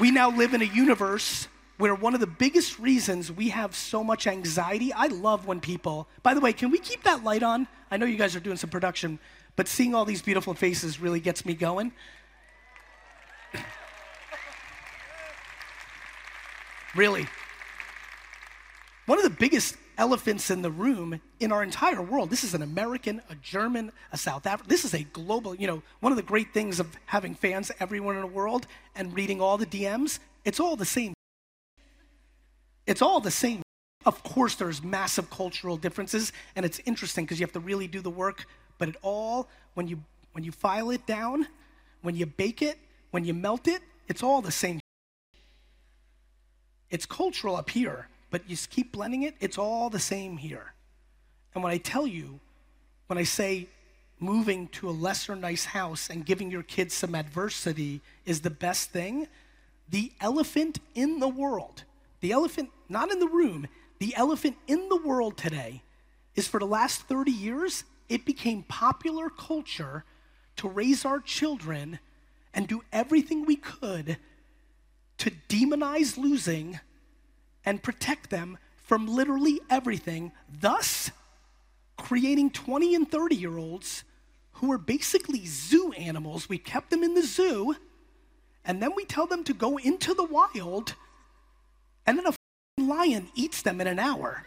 [0.00, 1.46] We now live in a universe
[1.78, 6.08] where one of the biggest reasons we have so much anxiety, I love when people,
[6.24, 7.68] by the way, can we keep that light on?
[7.92, 9.20] I know you guys are doing some production,
[9.54, 11.92] but seeing all these beautiful faces really gets me going.
[16.96, 17.26] Really.
[19.06, 22.30] One of the biggest elephants in the room in our entire world.
[22.30, 24.68] This is an American, a German, a South African.
[24.68, 28.16] This is a global, you know, one of the great things of having fans everywhere
[28.16, 31.14] in the world and reading all the DMs, it's all the same.
[32.86, 33.62] It's all the same.
[34.04, 38.00] Of course, there's massive cultural differences, and it's interesting because you have to really do
[38.00, 38.44] the work,
[38.78, 40.02] but it all, when you,
[40.32, 41.46] when you file it down,
[42.02, 42.78] when you bake it,
[43.12, 44.80] when you melt it, it's all the same.
[46.94, 50.74] It's cultural up here, but you keep blending it, it's all the same here.
[51.52, 52.38] And when I tell you,
[53.08, 53.66] when I say
[54.20, 58.90] moving to a lesser nice house and giving your kids some adversity is the best
[58.90, 59.26] thing,
[59.88, 61.82] the elephant in the world,
[62.20, 63.66] the elephant not in the room,
[63.98, 65.82] the elephant in the world today
[66.36, 70.04] is for the last 30 years, it became popular culture
[70.58, 71.98] to raise our children
[72.54, 74.16] and do everything we could
[75.18, 76.80] to demonize losing
[77.64, 81.10] and protect them from literally everything, thus
[81.96, 84.04] creating 20 and 30 year olds
[84.54, 86.48] who are basically zoo animals.
[86.48, 87.76] We kept them in the zoo,
[88.64, 90.94] and then we tell them to go into the wild,
[92.06, 94.46] and then a lion eats them in an hour.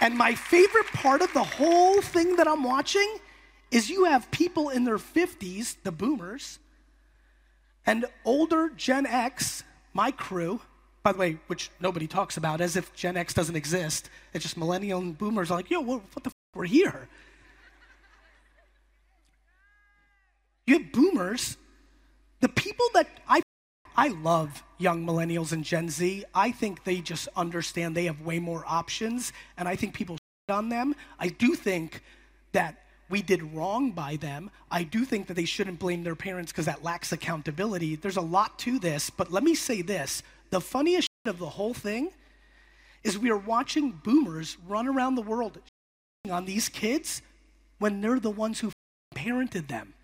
[0.00, 3.18] And my favorite part of the whole thing that I'm watching
[3.70, 6.58] is you have people in their 50s, the boomers,
[7.86, 10.60] and older Gen X, my crew,
[11.02, 14.08] by the way, which nobody talks about as if Gen X doesn't exist.
[14.32, 16.32] It's just millennial and boomers are like, yo, what, what the f?
[16.54, 17.08] We're here.
[20.66, 21.56] You have boomers,
[22.40, 23.42] the people that I
[23.96, 26.24] I love young millennials and Gen Z.
[26.34, 30.16] I think they just understand they have way more options, and I think people
[30.48, 30.94] on them.
[31.18, 32.02] I do think
[32.52, 34.50] that we did wrong by them.
[34.70, 37.96] I do think that they shouldn't blame their parents because that lacks accountability.
[37.96, 41.74] There's a lot to this, but let me say this the funniest of the whole
[41.74, 42.10] thing
[43.02, 45.58] is we are watching boomers run around the world
[46.30, 47.22] on these kids
[47.78, 48.70] when they're the ones who
[49.14, 49.94] parented them.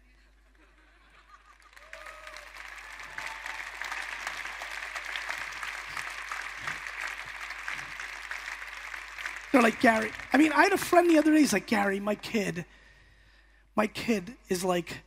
[9.52, 11.98] They're like, Gary, I mean, I had a friend the other day, he's like, Gary,
[11.98, 12.64] my kid,
[13.74, 15.02] my kid is like,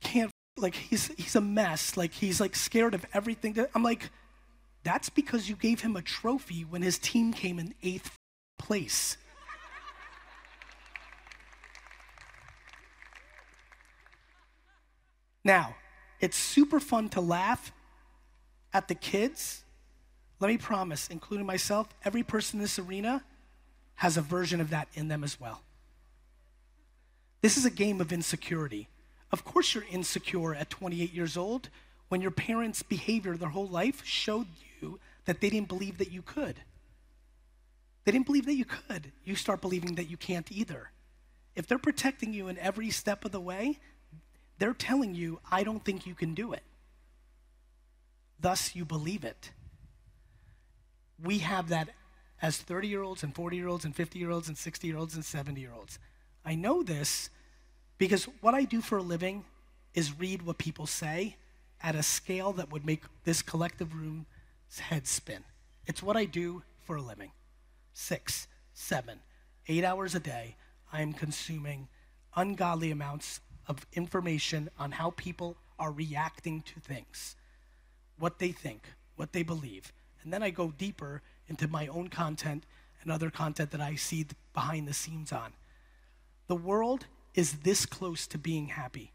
[0.00, 1.96] can't, like, he's, he's a mess.
[1.96, 3.56] Like, he's like scared of everything.
[3.74, 4.10] I'm like,
[4.82, 8.16] that's because you gave him a trophy when his team came in eighth
[8.58, 9.16] place.
[15.44, 15.76] now,
[16.20, 17.72] it's super fun to laugh
[18.72, 19.62] at the kids.
[20.40, 23.22] Let me promise, including myself, every person in this arena
[24.00, 25.60] has a version of that in them as well.
[27.42, 28.88] This is a game of insecurity.
[29.30, 31.68] Of course, you're insecure at 28 years old
[32.08, 34.46] when your parents' behavior their whole life showed
[34.80, 36.56] you that they didn't believe that you could.
[38.06, 39.12] They didn't believe that you could.
[39.22, 40.92] You start believing that you can't either.
[41.54, 43.80] If they're protecting you in every step of the way,
[44.58, 46.62] they're telling you, I don't think you can do it.
[48.40, 49.50] Thus, you believe it.
[51.22, 51.90] We have that
[52.42, 54.96] as 30 year olds and 40 year olds and 50 year olds and 60 year
[54.96, 55.98] olds and 70 year olds.
[56.44, 57.30] I know this
[57.98, 59.44] because what I do for a living
[59.94, 61.36] is read what people say
[61.82, 64.26] at a scale that would make this collective room's
[64.78, 65.44] head spin.
[65.86, 67.32] It's what I do for a living.
[67.92, 69.20] Six, seven,
[69.68, 70.56] eight hours a day,
[70.92, 71.88] I am consuming
[72.36, 77.36] ungodly amounts of information on how people are reacting to things,
[78.18, 78.82] what they think,
[79.16, 79.92] what they believe.
[80.22, 82.64] And then I go deeper into my own content
[83.02, 85.52] and other content that I see behind the scenes on.
[86.46, 89.12] The world is this close to being happy,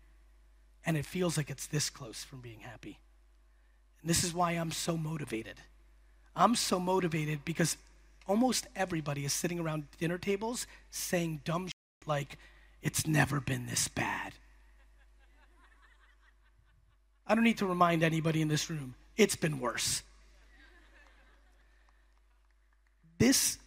[0.85, 2.99] and it feels like it's this close from being happy.
[4.01, 5.55] And this is why I'm so motivated.
[6.35, 7.77] I'm so motivated because
[8.27, 12.37] almost everybody is sitting around dinner tables saying dumb shit like,
[12.81, 14.33] it's never been this bad.
[17.25, 20.03] I don't need to remind anybody in this room, it's been worse
[23.17, 23.57] this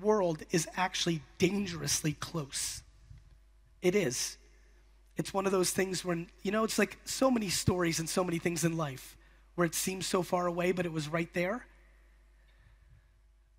[0.00, 2.82] world is actually dangerously close.
[3.82, 4.36] It is.
[5.16, 8.22] It's one of those things when, you know, it's like so many stories and so
[8.22, 9.16] many things in life
[9.56, 11.66] where it seems so far away, but it was right there.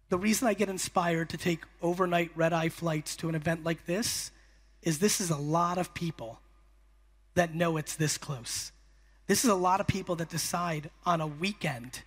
[0.07, 3.85] The reason I get inspired to take overnight red eye flights to an event like
[3.85, 4.31] this
[4.81, 6.39] is this is a lot of people
[7.35, 8.71] that know it's this close.
[9.27, 12.01] This is a lot of people that decide on a weekend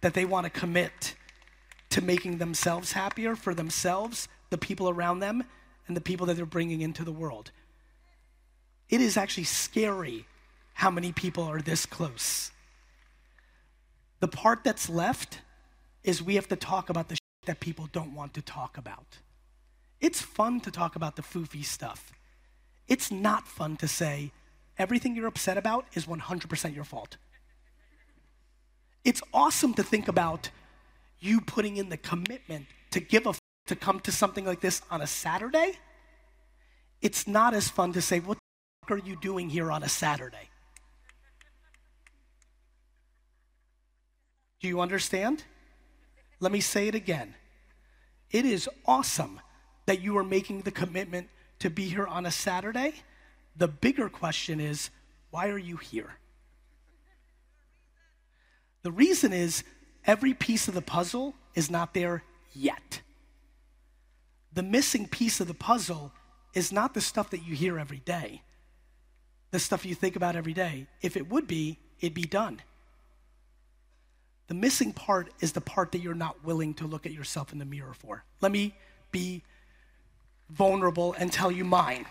[0.00, 1.14] that they want to commit
[1.90, 5.44] to making themselves happier for themselves, the people around them,
[5.86, 7.50] and the people that they're bringing into the world.
[8.88, 10.26] It is actually scary
[10.74, 12.50] how many people are this close.
[14.20, 15.40] The part that's left
[16.04, 17.16] is we have to talk about the
[17.46, 19.18] that people don't want to talk about.
[20.00, 22.12] It's fun to talk about the foofy stuff.
[22.86, 24.32] It's not fun to say
[24.78, 27.16] everything you're upset about is 100% your fault.
[29.04, 30.50] It's awesome to think about
[31.26, 34.80] you putting in the commitment to give a f- to come to something like this
[34.90, 35.72] on a Saturday.
[37.02, 39.88] It's not as fun to say, What the f- are you doing here on a
[39.88, 40.48] Saturday?
[44.60, 45.44] Do you understand?
[46.40, 47.34] Let me say it again.
[48.30, 49.40] It is awesome
[49.86, 51.28] that you are making the commitment
[51.60, 52.94] to be here on a Saturday.
[53.56, 54.90] The bigger question is,
[55.30, 56.16] why are you here?
[58.82, 59.64] The reason is
[60.06, 63.00] every piece of the puzzle is not there yet.
[64.52, 66.12] The missing piece of the puzzle
[66.54, 68.42] is not the stuff that you hear every day,
[69.50, 70.86] the stuff you think about every day.
[71.02, 72.62] If it would be, it'd be done.
[74.48, 77.58] The missing part is the part that you're not willing to look at yourself in
[77.58, 78.24] the mirror for.
[78.40, 78.74] Let me
[79.10, 79.42] be
[80.50, 82.06] vulnerable and tell you mine.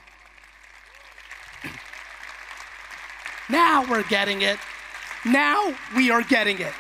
[3.50, 4.60] now we're getting it.
[5.26, 6.74] Now we are getting it.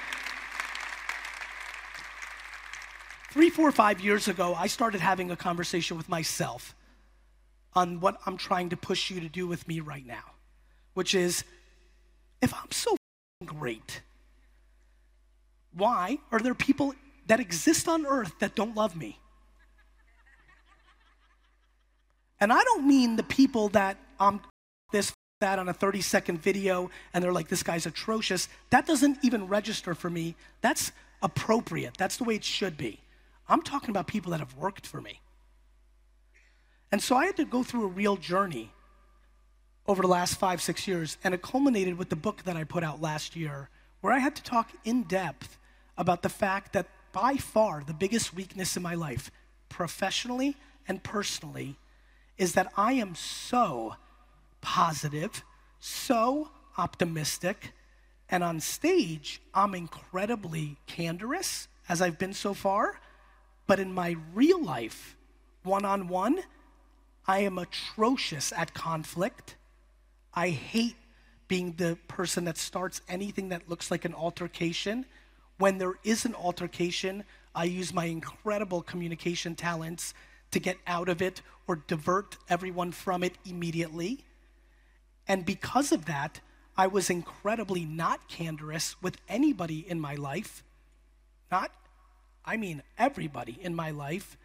[3.36, 6.74] Three, four, five years ago, I started having a conversation with myself
[7.74, 10.24] on what I'm trying to push you to do with me right now,
[10.94, 11.44] which is
[12.42, 12.96] if I'm so
[13.46, 14.00] great,
[15.74, 16.94] why are there people
[17.28, 19.20] that exist on earth that don't love me?
[22.40, 24.40] And I don't mean the people that I'm
[24.94, 25.12] this,
[25.42, 28.48] that on a 30 second video and they're like, this guy's atrocious.
[28.70, 30.38] That doesn't even register for me.
[30.62, 31.98] That's appropriate.
[31.98, 33.02] That's the way it should be.
[33.48, 35.22] I'm talking about people that have worked for me.
[36.92, 38.72] And so I had to go through a real journey
[39.88, 42.84] over the last five, six years, and it culminated with the book that I put
[42.84, 43.70] out last year,
[44.02, 45.60] where I had to talk in depth
[45.98, 49.32] about the fact that by far the biggest weakness in my life,
[49.70, 51.78] professionally and personally,
[52.38, 53.96] is that I am so
[54.62, 55.44] positive,
[55.80, 57.74] so optimistic,
[58.30, 63.00] and on stage, I'm incredibly candorous, as I've been so far.
[63.68, 65.16] But in my real life,
[65.64, 66.40] one on one,
[67.28, 69.56] I am atrocious at conflict.
[70.34, 70.96] I hate
[71.48, 75.06] being the person that starts anything that looks like an altercation.
[75.58, 80.14] When there is an altercation, I use my incredible communication talents
[80.52, 84.24] to get out of it or divert everyone from it immediately.
[85.28, 86.40] And because of that,
[86.78, 90.64] I was incredibly not candorous with anybody in my life.
[91.52, 91.72] Not,
[92.46, 94.38] I mean, everybody in my life,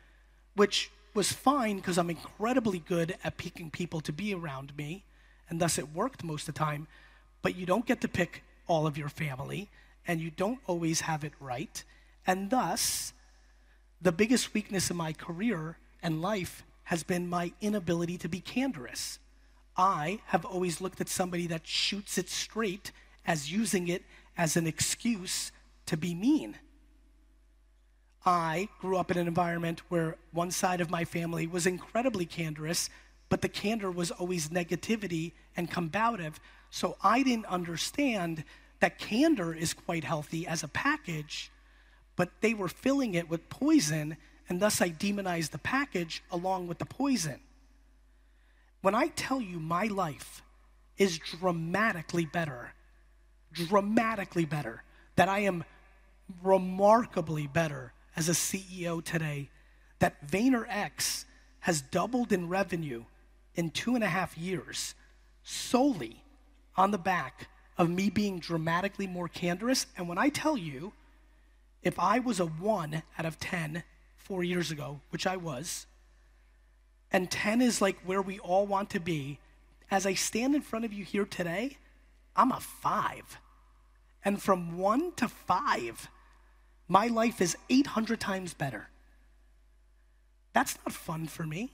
[0.54, 5.04] which was fine because I'm incredibly good at picking people to be around me,
[5.48, 6.86] and thus it worked most of the time.
[7.42, 9.68] But you don't get to pick all of your family,
[10.06, 11.82] and you don't always have it right.
[12.26, 13.12] And thus,
[14.00, 19.18] the biggest weakness in my career and life has been my inability to be candorous.
[19.76, 22.92] I have always looked at somebody that shoots it straight
[23.26, 24.04] as using it
[24.36, 25.52] as an excuse
[25.86, 26.56] to be mean.
[28.24, 32.90] I grew up in an environment where one side of my family was incredibly candorous,
[33.30, 36.38] but the candor was always negativity and combative.
[36.70, 38.44] So I didn't understand
[38.80, 41.50] that candor is quite healthy as a package,
[42.16, 44.18] but they were filling it with poison,
[44.48, 47.40] and thus I demonized the package along with the poison.
[48.82, 50.42] When I tell you my life
[50.98, 52.72] is dramatically better,
[53.52, 54.82] dramatically better,
[55.16, 55.64] that I am
[56.42, 59.48] remarkably better as a CEO today,
[59.98, 61.24] that VaynerX
[61.60, 63.04] has doubled in revenue
[63.54, 64.94] in two and a half years
[65.42, 66.22] solely
[66.76, 67.48] on the back
[67.78, 69.86] of me being dramatically more candorous.
[69.96, 70.92] And when I tell you,
[71.82, 73.84] if I was a one out of 10
[74.18, 75.86] four years ago, which I was,
[77.10, 79.38] and 10 is like where we all want to be,
[79.90, 81.78] as I stand in front of you here today,
[82.36, 83.38] I'm a five.
[84.22, 86.10] And from one to five,
[86.90, 88.88] my life is 800 times better.
[90.52, 91.70] That's not fun for me.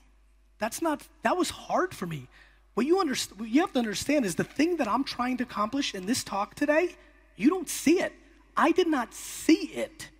[0.58, 2.28] That's not, that was hard for me.
[2.74, 5.44] What you, understand, what you have to understand is the thing that I'm trying to
[5.44, 6.96] accomplish in this talk today,
[7.34, 8.12] you don't see it.
[8.54, 10.10] I did not see it.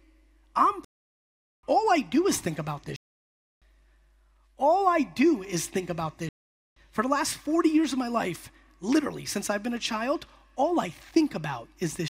[0.57, 0.83] I'm,
[1.67, 2.97] all I do is think about this.
[4.57, 6.31] All I do is think about this.
[6.91, 10.25] For the last 40 years of my life, literally, since I've been a child,
[10.57, 12.09] all I think about is this.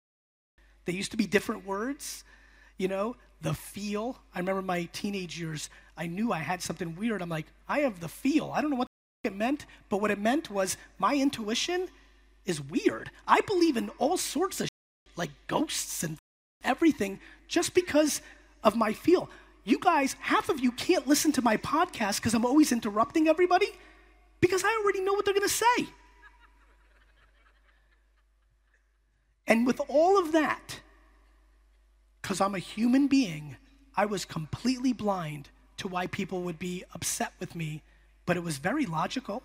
[0.85, 2.25] They used to be different words.
[2.77, 4.19] You know, the feel.
[4.35, 7.23] I remember my teenage years, I knew I had something weird.
[7.23, 8.51] I'm like, I have the feel.
[8.55, 8.89] I don't know what
[9.23, 11.89] it meant, but what it meant was my intuition
[12.45, 13.11] is weird.
[13.27, 14.69] I believe in all sorts of
[15.17, 16.19] like ghosts and
[16.63, 18.21] everything just because
[18.63, 19.29] of my feel.
[19.65, 23.69] You guys, half of you can't listen to my podcast because I'm always interrupting everybody
[24.41, 25.89] because I already know what they're going to say.
[29.47, 30.81] And with all of that,
[32.25, 33.59] because I'm a human being,
[33.99, 37.83] I was completely blind to why people would be upset with me,
[38.25, 39.43] but it was very logical.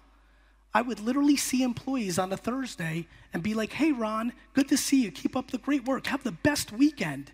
[0.73, 4.77] I would literally see employees on a Thursday and be like, hey, Ron, good to
[4.77, 5.11] see you.
[5.11, 6.07] Keep up the great work.
[6.07, 7.33] Have the best weekend.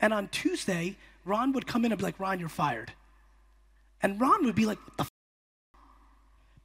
[0.00, 2.94] And on Tuesday, Ron would come in and be like, Ron, you're fired.
[4.02, 5.17] And Ron would be like, what the?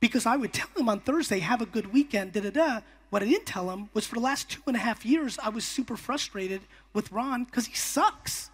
[0.04, 2.80] Because I would tell him on Thursday, have a good weekend, da da da.
[3.10, 5.48] What I didn't tell him was for the last two and a half years, I
[5.48, 6.60] was super frustrated
[6.92, 8.50] with Ron because he sucks.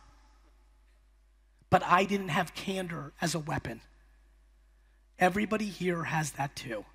[1.72, 3.82] But I didn't have candor as a weapon.
[5.18, 6.86] Everybody here has that too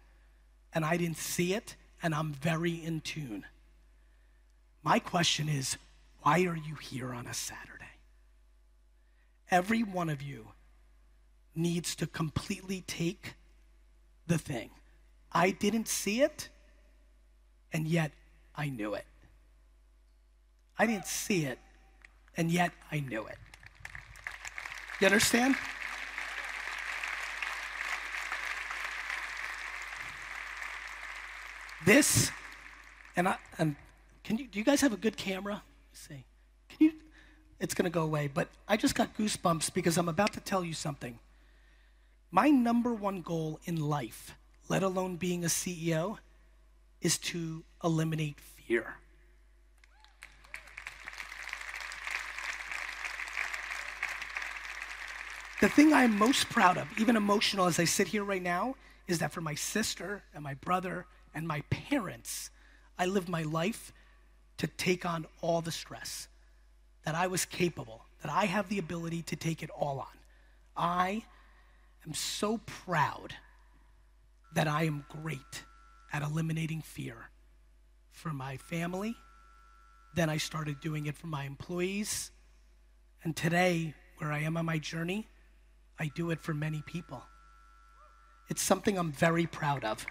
[0.75, 3.47] and I didn't see it, and I'm very in tune.
[4.83, 5.79] My question is
[6.23, 7.85] why are you here on a Saturday?
[9.51, 10.49] Every one of you
[11.55, 13.35] needs to completely take
[14.27, 14.71] the thing.
[15.33, 16.49] I didn't see it,
[17.73, 18.13] and yet
[18.57, 19.05] I knew it.
[20.79, 21.59] I didn't see it,
[22.37, 23.39] and yet I knew it.
[25.01, 25.57] You understand?
[31.85, 32.31] This,
[33.17, 33.77] and I, and
[34.23, 35.63] can you, do you guys have a good camera?
[35.91, 36.25] Let's see.
[36.71, 36.93] Can you,
[37.61, 40.73] it's to go away, but I just got goosebumps because I'm about to tell you
[40.73, 41.19] something.
[42.35, 44.35] My number one goal in life,
[44.69, 46.19] let alone being a CEO,
[47.01, 48.97] is to eliminate fear.
[55.61, 58.75] The thing I'm most proud of, even emotional as I sit here right now,
[59.07, 61.07] is that for my sister and my brother
[61.37, 62.51] and my parents,
[62.99, 63.93] I lived my life
[64.57, 66.27] to take on all the stress,
[67.05, 70.19] that I was capable, that I have the ability to take it all on.
[70.77, 71.23] I
[72.07, 73.35] am so proud
[74.55, 75.65] that I am great
[76.13, 77.31] at eliminating fear
[78.13, 79.17] for my family.
[80.15, 82.31] Then I started doing it for my employees.
[83.25, 85.29] And today, where I am on my journey,
[85.99, 87.23] I do it for many people.
[88.49, 90.07] It's something I'm very proud of.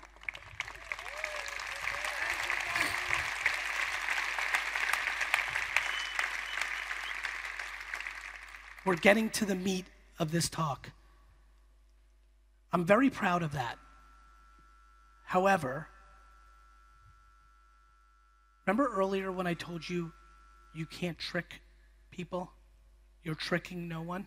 [8.85, 9.85] We're getting to the meat
[10.19, 10.89] of this talk.
[12.73, 13.77] I'm very proud of that.
[15.23, 15.87] However,
[18.65, 20.11] remember earlier when I told you
[20.73, 21.61] you can't trick
[22.09, 22.51] people?
[23.23, 24.25] You're tricking no one?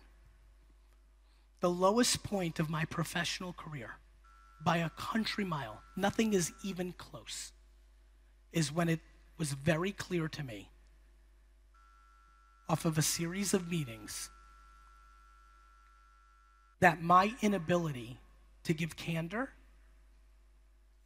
[1.59, 3.97] The lowest point of my professional career,
[4.63, 7.51] by a country mile, nothing is even close,
[8.53, 9.01] is when it
[9.37, 10.69] was very clear to me,
[12.69, 14.29] off of a series of meetings,
[16.79, 18.19] that my inability
[18.67, 19.49] to give candor,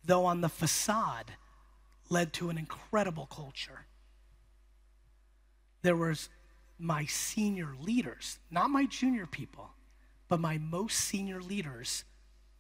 [0.04, 1.34] though on the facade,
[2.10, 3.86] led to an incredible culture.
[5.84, 6.30] There was
[6.80, 9.70] my senior leaders, not my junior people,
[10.28, 12.04] but my most senior leaders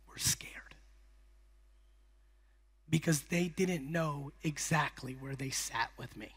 [0.07, 0.75] were scared
[2.87, 6.35] because they didn't know exactly where they sat with me.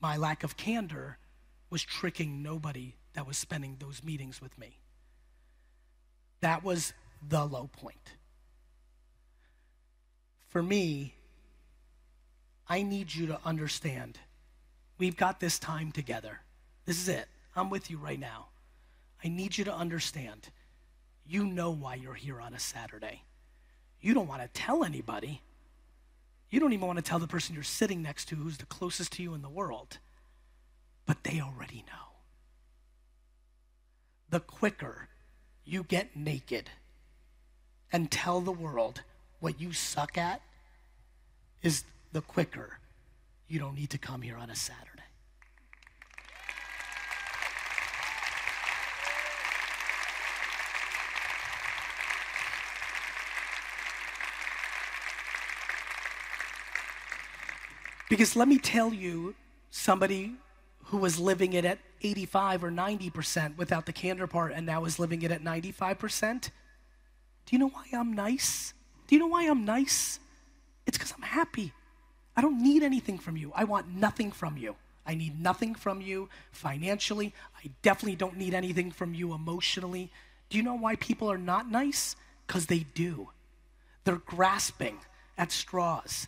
[0.00, 1.16] My lack of candor
[1.70, 4.80] was tricking nobody that was spending those meetings with me.
[6.40, 6.92] That was
[7.26, 8.12] the low point.
[10.48, 11.14] For me,
[12.68, 14.18] I need you to understand
[14.98, 16.40] we've got this time together.
[16.84, 17.26] This is it.
[17.54, 18.46] I'm with you right now.
[19.24, 20.48] I need you to understand
[21.26, 23.22] you know why you're here on a Saturday.
[24.00, 25.42] You don't want to tell anybody.
[26.50, 29.12] You don't even want to tell the person you're sitting next to who's the closest
[29.14, 29.98] to you in the world.
[31.04, 32.14] But they already know.
[34.30, 35.08] The quicker
[35.64, 36.70] you get naked
[37.92, 39.02] and tell the world
[39.40, 40.40] what you suck at
[41.62, 42.78] is the quicker
[43.48, 45.02] you don't need to come here on a Saturday.
[58.08, 59.34] Because let me tell you,
[59.70, 60.34] somebody
[60.84, 64.98] who was living it at 85 or 90% without the candor part and now is
[64.98, 66.50] living it at 95%.
[67.46, 68.74] Do you know why I'm nice?
[69.06, 70.18] Do you know why I'm nice?
[70.86, 71.72] It's because I'm happy.
[72.36, 73.52] I don't need anything from you.
[73.54, 74.76] I want nothing from you.
[75.06, 77.32] I need nothing from you financially.
[77.64, 80.10] I definitely don't need anything from you emotionally.
[80.50, 82.16] Do you know why people are not nice?
[82.46, 83.30] Because they do.
[84.04, 84.98] They're grasping
[85.38, 86.26] at straws.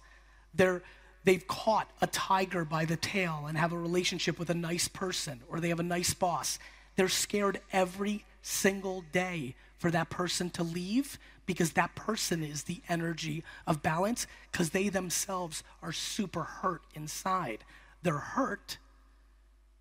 [0.55, 0.83] They're,
[1.25, 5.43] they've caught a tiger by the tail and have a relationship with a nice person,
[5.49, 6.59] or they have a nice boss.
[6.97, 12.83] They're scared every single day for that person to leave because that person is the
[12.89, 17.65] energy of balance because they themselves are super hurt inside.
[18.03, 18.79] They're hurt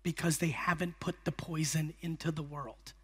[0.02, 2.94] because they haven't put the poison into the world.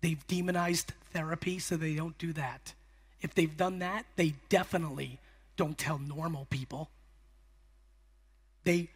[0.00, 2.74] They've demonized therapy, so they don't do that.
[3.22, 5.18] If they've done that, they definitely
[5.56, 6.90] don't tell normal people.
[8.64, 8.90] They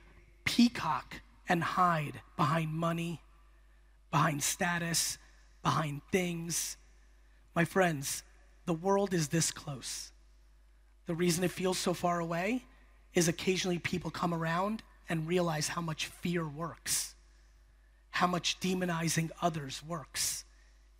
[0.44, 3.22] peacock and hide behind money,
[4.10, 5.18] behind status,
[5.62, 6.76] behind things.
[7.58, 8.22] My friends,
[8.66, 10.12] the world is this close.
[11.06, 12.62] The reason it feels so far away
[13.14, 17.16] is occasionally people come around and realize how much fear works,
[18.10, 20.44] how much demonizing others works.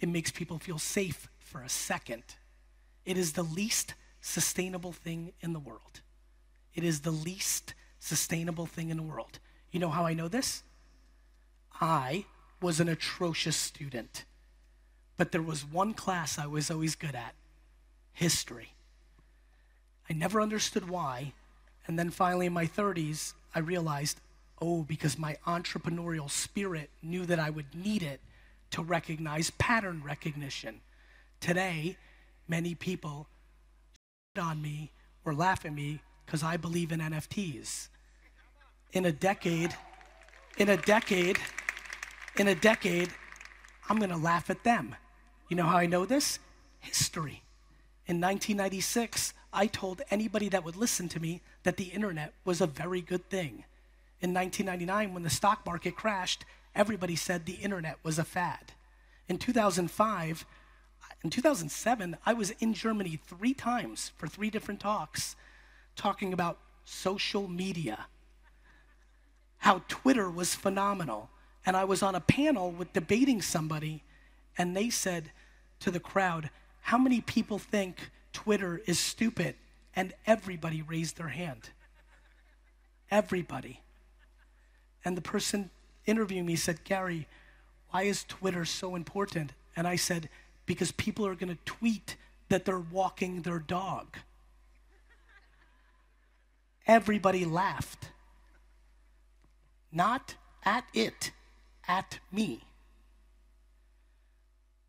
[0.00, 2.24] It makes people feel safe for a second.
[3.04, 6.00] It is the least sustainable thing in the world.
[6.74, 9.38] It is the least sustainable thing in the world.
[9.70, 10.64] You know how I know this?
[11.80, 12.24] I
[12.60, 14.24] was an atrocious student,
[15.18, 17.34] but there was one class I was always good at
[18.12, 18.72] history.
[20.08, 21.32] I never understood why,
[21.86, 24.20] and then finally in my 30s, I realized,
[24.62, 28.20] oh, because my entrepreneurial spirit knew that I would need it
[28.70, 30.80] to recognize pattern recognition.
[31.40, 31.96] Today,
[32.46, 33.26] many people
[34.40, 34.92] on me
[35.24, 37.88] or laugh at me because I believe in NFTs.
[38.92, 39.74] In a decade,
[40.58, 41.38] in a decade,
[42.36, 43.10] in a decade,
[43.88, 44.94] I'm to laugh at them.
[45.48, 46.38] You know how I know this?
[46.80, 47.42] History.
[48.06, 52.66] In 1996, I told anybody that would listen to me that the internet was a
[52.66, 53.64] very good thing.
[54.20, 56.44] In 1999, when the stock market crashed,
[56.74, 58.72] everybody said the internet was a fad.
[59.28, 60.44] In 2005,
[61.24, 65.34] in 2007, I was in Germany three times for three different talks
[65.96, 68.06] talking about social media,
[69.58, 71.30] how Twitter was phenomenal.
[71.66, 74.02] And I was on a panel with debating somebody,
[74.56, 75.32] and they said
[75.80, 76.50] to the crowd,
[76.82, 79.54] How many people think Twitter is stupid?
[79.94, 81.70] And everybody raised their hand.
[83.10, 83.80] Everybody.
[85.04, 85.70] And the person
[86.06, 87.26] interviewing me said, Gary,
[87.90, 89.52] why is Twitter so important?
[89.76, 90.28] And I said,
[90.66, 92.16] because people are going to tweet
[92.48, 94.18] that they're walking their dog.
[96.86, 98.10] Everybody laughed.
[99.90, 101.32] Not at it,
[101.86, 102.60] at me.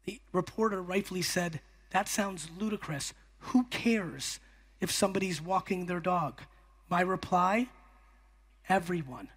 [0.10, 1.60] The reporter rightfully said,
[1.91, 3.14] That sounds ludicrous.
[3.39, 4.39] Who cares
[4.82, 6.41] if somebody's walking their dog?
[6.89, 7.68] My reply,
[8.68, 9.30] everyone.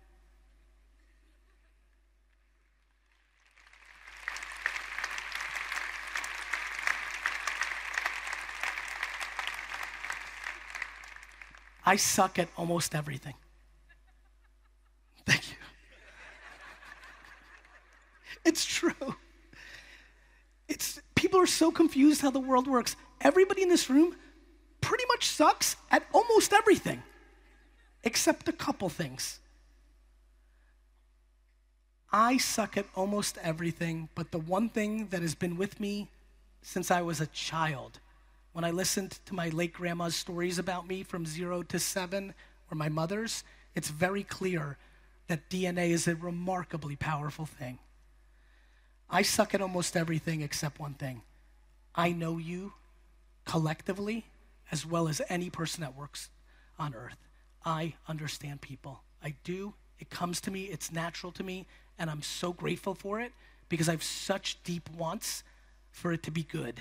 [11.84, 13.34] I suck at almost everything.
[15.26, 15.56] Thank you.
[18.46, 19.16] It's true.
[20.68, 22.96] It's people are so confused how the world works.
[23.20, 24.16] Everybody in this room
[24.80, 27.02] pretty much sucks at almost everything,
[28.04, 29.38] except a couple things.
[32.12, 36.08] I suck at almost everything, but the one thing that has been with me
[36.60, 38.00] since I was a child
[38.52, 42.34] when I listened to my late grandma's stories about me from zero to seven,
[42.70, 43.44] or my mother's,
[43.74, 44.76] it's very clear
[45.28, 47.78] that DNA is a remarkably powerful thing.
[49.12, 51.20] I suck at almost everything except one thing.
[51.94, 52.72] I know you
[53.44, 54.24] collectively
[54.70, 56.30] as well as any person that works
[56.78, 57.18] on earth.
[57.62, 59.02] I understand people.
[59.22, 59.74] I do.
[59.98, 61.66] It comes to me, it's natural to me,
[61.98, 63.32] and I'm so grateful for it
[63.68, 65.44] because I have such deep wants
[65.90, 66.80] for it to be good.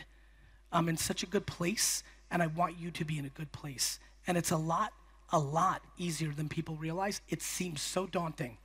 [0.71, 2.01] I'm in such a good place,
[2.32, 3.99] and I want you to be in a good place.
[4.25, 4.93] And it's a lot,
[5.34, 7.19] a lot easier than people realize.
[7.27, 8.57] It seems so daunting.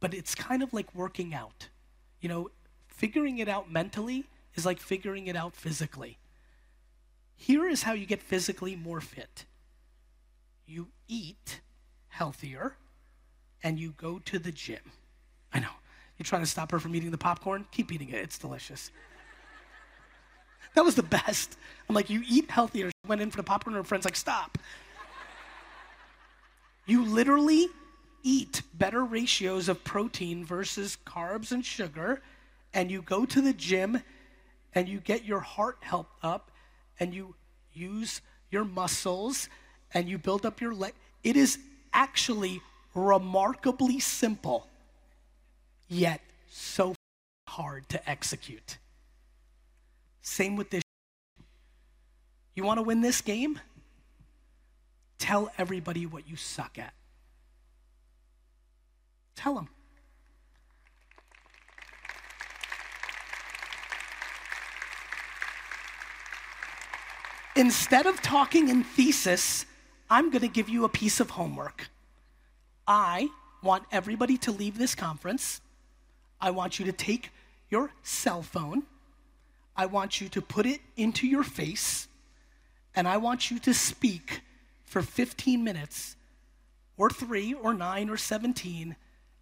[0.00, 1.68] But it's kind of like working out.
[2.22, 2.50] You know,
[2.88, 6.16] figuring it out mentally is like figuring it out physically.
[7.36, 9.44] Here is how you get physically more fit
[10.72, 11.60] you eat
[12.08, 12.76] healthier
[13.62, 14.80] and you go to the gym.
[15.52, 15.68] I know.
[16.16, 17.66] You're trying to stop her from eating the popcorn?
[17.70, 18.90] Keep eating it, it's delicious.
[20.74, 21.58] That was the best.
[21.86, 22.86] I'm like, you eat healthier.
[22.86, 24.56] She went in for the popcorn, and her friend's like, stop.
[26.86, 27.68] You literally
[28.22, 32.22] eat better ratios of protein versus carbs and sugar,
[32.74, 34.02] and you go to the gym
[34.74, 36.50] and you get your heart helped up
[36.98, 37.34] and you
[37.72, 38.20] use
[38.50, 39.48] your muscles
[39.94, 40.94] and you build up your leg.
[41.22, 41.58] It is
[41.92, 42.60] actually
[42.94, 44.66] remarkably simple,
[45.88, 46.20] yet
[46.50, 46.94] so
[47.48, 48.78] hard to execute.
[50.22, 50.82] Same with this.
[52.54, 53.58] You want to win this game?
[55.18, 56.92] Tell everybody what you suck at.
[59.36, 59.68] Tell them.
[67.54, 69.66] Instead of talking in thesis,
[70.08, 71.88] I'm going to give you a piece of homework.
[72.86, 73.28] I
[73.62, 75.60] want everybody to leave this conference.
[76.40, 77.30] I want you to take
[77.70, 78.84] your cell phone.
[79.76, 82.08] I want you to put it into your face.
[82.94, 84.42] And I want you to speak
[84.84, 86.16] for 15 minutes,
[86.98, 88.96] or three, or nine, or 17,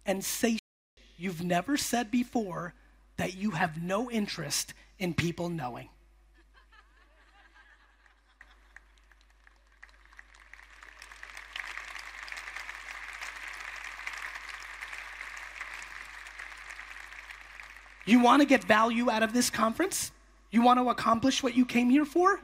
[0.05, 0.57] and say
[1.17, 2.73] you've never said before
[3.17, 5.89] that you have no interest in people knowing.
[18.05, 20.11] You want to get value out of this conference?
[20.49, 22.41] You want to accomplish what you came here for?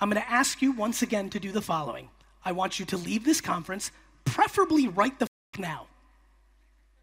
[0.00, 2.08] I'm going to ask you once again to do the following.
[2.44, 3.90] I want you to leave this conference,
[4.24, 5.86] preferably right the f- now.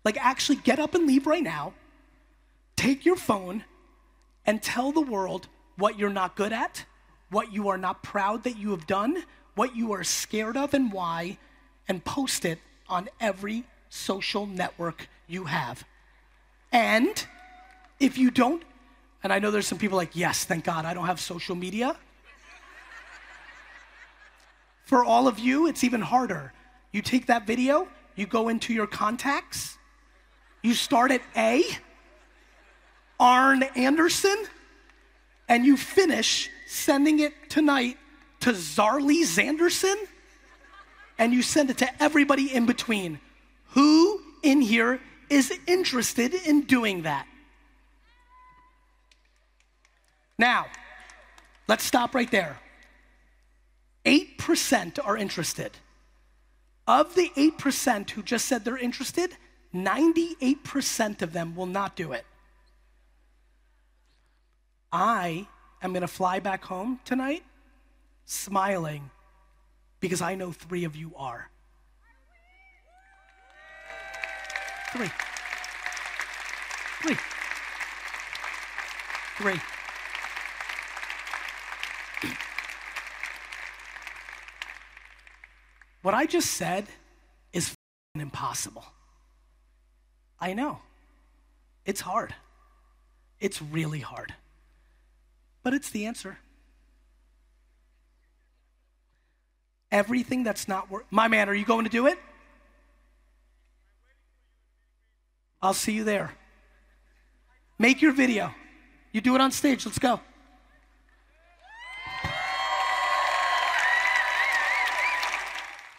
[0.05, 1.73] Like, actually get up and leave right now.
[2.75, 3.63] Take your phone
[4.45, 5.47] and tell the world
[5.77, 6.85] what you're not good at,
[7.29, 9.23] what you are not proud that you have done,
[9.55, 11.37] what you are scared of and why,
[11.87, 15.83] and post it on every social network you have.
[16.71, 17.25] And
[17.99, 18.63] if you don't,
[19.23, 21.97] and I know there's some people like, yes, thank God I don't have social media.
[24.85, 26.53] For all of you, it's even harder.
[26.91, 29.77] You take that video, you go into your contacts,
[30.61, 31.63] you start at A,
[33.19, 34.37] Arn Anderson,
[35.47, 37.97] and you finish sending it tonight
[38.41, 39.95] to Zarly Zanderson,
[41.17, 43.19] and you send it to everybody in between.
[43.71, 44.99] Who in here
[45.29, 47.27] is interested in doing that?
[50.37, 50.67] Now,
[51.67, 52.57] let's stop right there.
[54.05, 55.71] 8% are interested.
[56.87, 59.35] Of the 8% who just said they're interested,
[59.73, 62.25] 98% of them will not do it.
[64.91, 65.47] I
[65.83, 67.43] am going to fly back home tonight
[68.25, 69.09] smiling
[69.99, 71.49] because I know three of you are.
[74.91, 75.11] Three.
[77.01, 77.17] Three.
[79.37, 79.59] Three.
[86.01, 86.85] What I just said
[87.51, 87.75] is
[88.15, 88.85] impossible.
[90.41, 90.79] I know.
[91.85, 92.33] It's hard.
[93.39, 94.33] It's really hard.
[95.63, 96.37] But it's the answer.
[99.91, 101.05] Everything that's not work.
[101.09, 102.17] My man, are you going to do it?
[105.61, 106.31] I'll see you there.
[107.77, 108.53] Make your video.
[109.11, 109.85] You do it on stage.
[109.85, 110.19] Let's go.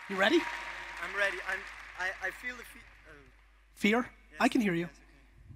[0.08, 0.36] You ready?
[0.36, 1.36] I'm ready.
[1.48, 1.58] I'm,
[1.98, 3.12] I, I feel the fe- uh,
[3.74, 4.06] Fear?
[4.40, 4.44] Yes.
[4.44, 4.88] I can hear you.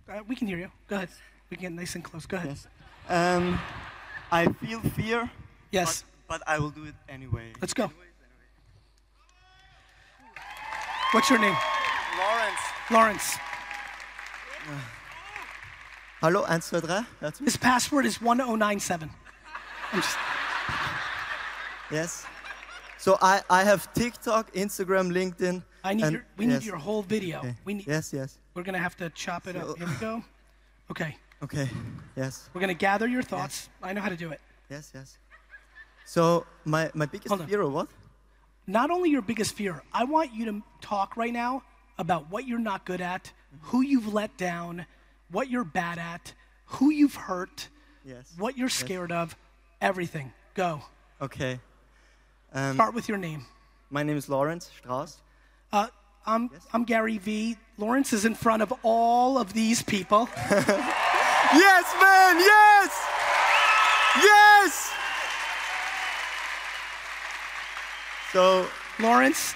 [0.09, 0.71] Uh, we can hear you.
[0.89, 1.09] Go ahead.
[1.51, 2.27] We can get nice and close.
[2.27, 2.51] Go ahead.
[2.51, 2.67] Yes.
[3.09, 3.59] Um,
[4.31, 5.31] I feel fear.
[5.73, 6.05] Yes.
[6.29, 7.53] But, but I will do it anyway.
[7.61, 7.85] Let's go.
[7.85, 8.01] Anyways,
[11.13, 11.57] What's your name?
[11.57, 11.61] anyway.
[12.19, 12.61] Lawrence.
[12.91, 13.39] Lawrence.
[16.21, 16.89] Hallo, 1, 2, 3.
[17.21, 17.39] Hörst?
[17.45, 19.11] His password is 1097.
[19.93, 20.17] I'm just,
[21.91, 22.27] Yes.
[22.99, 25.63] So I, I have TikTok, Instagram, LinkedIn.
[25.85, 27.39] I need and- your, we need your whole video.
[27.39, 27.55] Okay.
[27.65, 28.39] We need, Yes, yes.
[28.55, 29.77] We're going to have to chop it up.
[29.77, 30.23] Here we go.
[30.91, 31.17] Okay.
[31.43, 31.69] Okay.
[32.17, 33.69] Yes, We're going to gather your thoughts.
[33.83, 34.41] I know how to do it.
[34.71, 35.19] yes, yes.
[36.07, 37.89] So my, my biggest fear or what?
[38.67, 41.63] Not only your biggest fear, I want you to talk right now
[41.99, 43.33] about what you're not good at,
[43.63, 44.87] who you've let down,
[45.31, 46.33] what you're bad at,
[46.67, 47.69] who you've hurt,
[48.07, 48.33] Yes.
[48.39, 49.35] what you're scared of,
[49.81, 50.33] everything.
[50.55, 50.83] Go.
[51.21, 51.59] Okay.
[52.53, 53.45] Um, Start with your name.
[53.91, 55.21] my name is Lawrence Strauss.
[55.73, 55.89] Uh,
[56.27, 57.57] I'm, I'm GaryVee.
[57.77, 60.29] Lawrence is in front of all of these people.
[61.53, 63.07] Yes, man, yes!
[64.17, 64.93] Yes!
[68.33, 68.67] So,
[68.99, 69.55] Lawrence,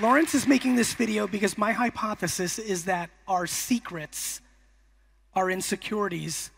[0.00, 4.40] Lawrence is making this video because my hypothesis is that our secrets,
[5.34, 6.50] our insecurities,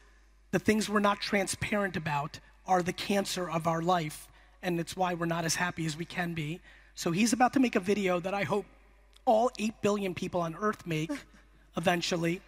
[0.53, 4.29] the things we're not transparent about are the cancer of our life,
[4.63, 6.61] and it's why we're not as happy as we can be.
[6.95, 8.67] So he's about to make a video that I hope
[9.25, 11.11] all 8 billion people on earth make
[11.77, 12.41] eventually.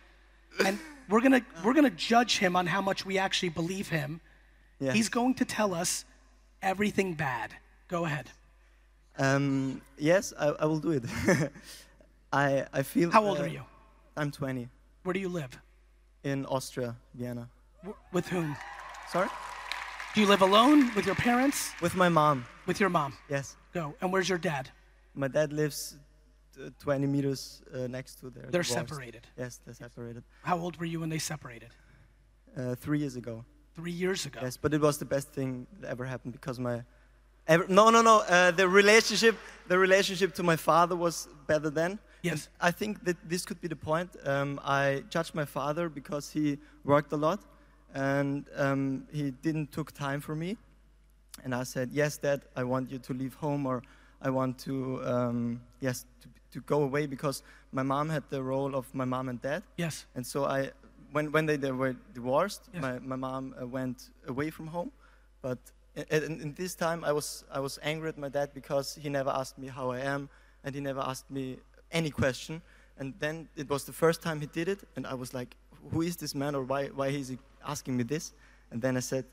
[0.65, 3.89] And we're going to we're going to judge him on how much we actually believe
[3.89, 4.21] him.
[4.81, 6.05] He's going to tell us
[6.61, 7.55] everything bad.
[7.87, 8.31] Go ahead.
[9.19, 11.05] Um, yes, I, I will do it.
[12.33, 13.11] I, I feel.
[13.11, 13.63] How old uh, are you?
[14.17, 14.69] I'm 20
[15.05, 15.59] Where do you live?
[16.25, 17.49] in Austria, Vienna.
[17.83, 18.57] W- with whom?
[19.11, 19.29] Sorry?
[20.15, 21.73] Do you live alone with your parents?
[21.81, 22.47] With my mom.
[22.67, 23.17] With your mom?
[23.29, 23.57] Yes.
[23.75, 23.95] Go.
[24.01, 24.71] And where's your dad?
[25.15, 25.97] My dad lives
[26.81, 28.47] 20 meters uh, next to there.
[28.51, 29.27] They're separated.
[29.39, 30.25] Yes, they're separated.
[30.43, 31.71] How old were you when they separated?
[32.57, 33.45] Uh, three years ago.
[33.75, 34.41] Three years ago.
[34.43, 36.83] Yes, but it was the best thing that ever happened because my.
[37.49, 38.21] Ever, no, no, no.
[38.21, 39.37] Uh, the relationship,
[39.67, 41.99] the relationship to my father was better then.
[42.23, 42.33] Yes.
[42.33, 44.11] And I think that this could be the point.
[44.25, 47.41] Um, I judged my father because he worked a lot,
[47.95, 50.57] and um, he didn't took time for me.
[51.43, 53.83] And I said, "Yes, Dad, I want you to leave home, or
[54.21, 57.43] I want to, um, yes, to, to go away because
[57.73, 60.07] my mom had the role of my mom and dad." Yes.
[60.15, 60.71] And so I,
[61.13, 62.83] when, when they, they were divorced, Yes.
[62.83, 64.91] my, my mom uh, went away from home.
[65.43, 65.59] But
[65.97, 69.09] in, in, in this time, I was, I was angry at my dad because he
[69.09, 70.29] never asked me how I am,
[70.65, 71.59] and he never asked me
[71.91, 72.63] any question.
[72.99, 75.57] And then it was the first time he did it, and I was like,
[75.91, 78.33] who is this man, or why, why is he asking me this?
[78.71, 79.25] And then I said,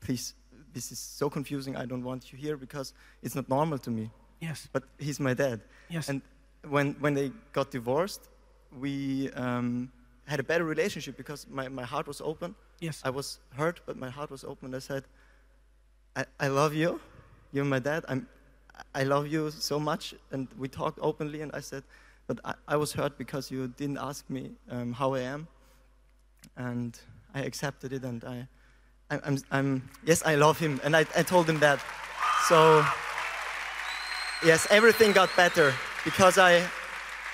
[0.00, 0.34] please,
[0.72, 4.10] this is so confusing, I don't want you here because it's not normal to me.
[4.40, 4.68] Yes.
[4.72, 5.60] But he's my dad.
[5.88, 6.08] Yes.
[6.08, 6.22] And
[6.68, 8.28] when, when they got divorced,
[8.78, 9.90] we um,
[10.26, 12.54] had a better relationship because my, my heart was open.
[12.80, 13.00] Yes.
[13.04, 14.74] I was hurt, but my heart was open.
[14.74, 15.04] I said,
[16.16, 17.00] I, I love you.
[17.52, 18.04] You're my dad.
[18.08, 18.28] I'm,
[18.94, 20.14] I love you so much.
[20.30, 21.82] And we talked openly, and I said,
[22.26, 25.48] but I, I was hurt because you didn't ask me um, how I am.
[26.56, 26.98] And
[27.34, 28.48] I accepted it, and I,
[29.10, 30.80] I, I'm, I'm, yes, I love him.
[30.84, 31.80] And I, I told him that.
[32.48, 32.84] So,
[34.44, 35.74] yes, everything got better
[36.04, 36.58] because I,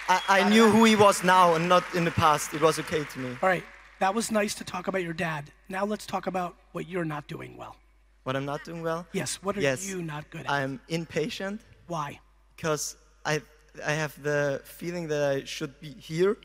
[0.08, 2.54] I, I knew who he was now and not in the past.
[2.54, 3.36] It was okay to me.
[3.42, 3.64] All right.
[3.98, 5.44] That was nice to talk about your dad.
[5.68, 7.76] Now let's talk about what you're not doing well.
[8.24, 9.06] What I'm not doing well?
[9.12, 9.36] Yes.
[9.42, 9.88] What are Yes.
[9.88, 10.50] you not good at?
[10.50, 12.20] I'm impatient Why?
[12.56, 13.40] because I,
[13.86, 16.36] I have the feeling that I should be here.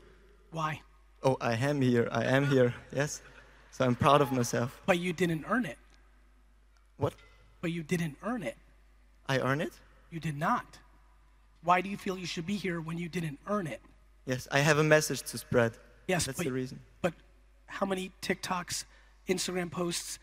[0.50, 0.80] Why?
[1.22, 2.08] Oh, I am here.
[2.12, 2.74] I am here.
[2.94, 3.20] Yes.
[3.70, 4.80] So I'm proud of myself.
[4.86, 5.78] But you didn't earn it.
[6.98, 7.14] What?
[7.60, 8.56] But you didn't earn it.
[9.28, 9.72] I earn it?
[10.10, 10.78] You did not.
[11.64, 13.80] Why do you feel you should be here when you didn't earn it?
[14.26, 14.48] Yes.
[14.50, 15.72] I have a message to spread.
[16.08, 16.80] Yes, That's but, the reason.
[17.00, 17.14] But
[17.66, 18.84] how many TikToks,
[19.28, 20.18] Instagram posts,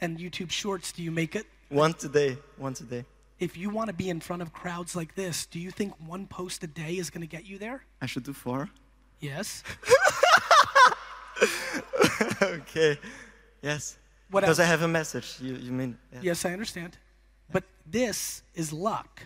[0.00, 1.46] and YouTube shorts do you make it?
[1.70, 2.36] Once a day.
[2.58, 3.04] Once a day.
[3.38, 6.26] If you want to be in front of crowds like this, do you think one
[6.26, 7.84] post a day is going to get you there?
[8.00, 8.68] I should do four.
[9.20, 9.62] Yes.
[12.42, 12.98] okay.
[13.62, 13.98] Yes.
[14.30, 14.66] What because else?
[14.66, 15.36] I have a message.
[15.40, 15.98] You, you mean?
[16.12, 16.20] Yeah.
[16.22, 16.98] Yes, I understand.
[17.50, 19.22] But this is luck.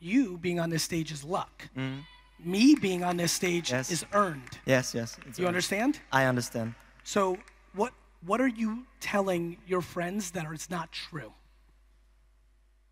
[0.00, 1.68] You being on this stage is luck.
[1.76, 2.00] Mm-hmm.
[2.42, 3.70] Me being on this stage.
[3.70, 3.90] Yes.
[3.90, 4.58] is earned.
[4.64, 4.94] Yes.
[4.94, 5.16] Yes.
[5.36, 5.48] You earned.
[5.48, 6.00] understand?
[6.10, 6.74] I understand.
[7.04, 7.36] So
[7.74, 7.92] what
[8.26, 11.32] what are you telling your friends that are, it's not true?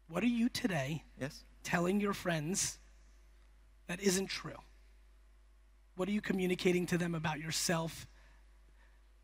[0.08, 1.44] What are you today Yes.
[1.64, 2.78] telling your friends
[3.88, 4.60] that isn't true?
[5.96, 8.06] What are you communicating to them about yourself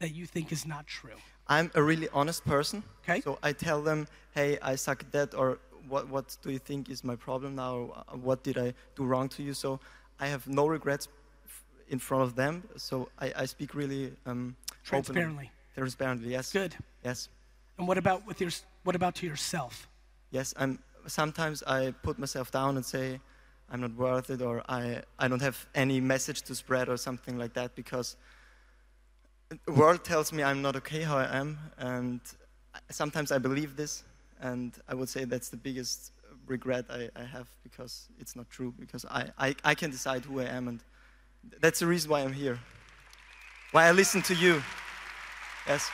[0.00, 1.16] that you think is not true?
[1.46, 2.82] I'm a really honest person.
[3.02, 3.20] Okay.
[3.20, 5.58] So I tell them, hey, I suck at that, or
[5.88, 8.04] what, what do you think is my problem now?
[8.08, 9.54] Uh, what did I do wrong to you?
[9.54, 9.80] So
[10.20, 11.08] I have no regrets
[11.46, 12.62] f- in front of them.
[12.76, 14.56] So I, I speak really um,
[14.86, 15.02] openly.
[15.02, 15.50] Transparently.
[15.74, 16.52] Transparently, yes.
[16.52, 16.74] Good.
[17.04, 17.28] Yes.
[17.78, 18.50] And what about with your
[18.84, 19.88] what about to yourself?
[20.30, 20.54] Yes.
[20.56, 23.20] I'm, sometimes I put myself down and say,
[23.70, 27.38] I'm not worth it, or I, I don't have any message to spread, or something
[27.38, 28.16] like that, because
[29.66, 32.20] the world tells me I'm not okay how I am, and
[32.90, 34.04] sometimes I believe this,
[34.40, 36.12] and I would say that's the biggest
[36.46, 40.40] regret I, I have because it's not true, because I, I, I can decide who
[40.40, 40.80] I am, and
[41.60, 42.58] that's the reason why I'm here.
[43.72, 44.62] Why I listen to you.
[45.66, 45.90] Yes.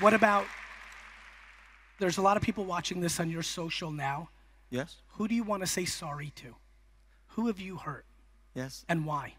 [0.00, 0.44] What about
[1.98, 4.28] there's a lot of people watching this on your social now.
[4.70, 4.96] Yes.
[5.12, 6.54] Who do you want to say sorry to?
[7.28, 8.04] Who have you hurt
[8.54, 8.84] Yes.
[8.88, 9.34] and why?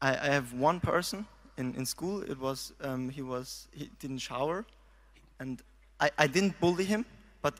[0.00, 1.26] I, I have one person
[1.56, 2.22] in, in school.
[2.22, 4.64] It was um, he was he didn't shower,
[5.40, 5.62] and
[6.00, 7.04] I, I didn't bully him,
[7.42, 7.54] but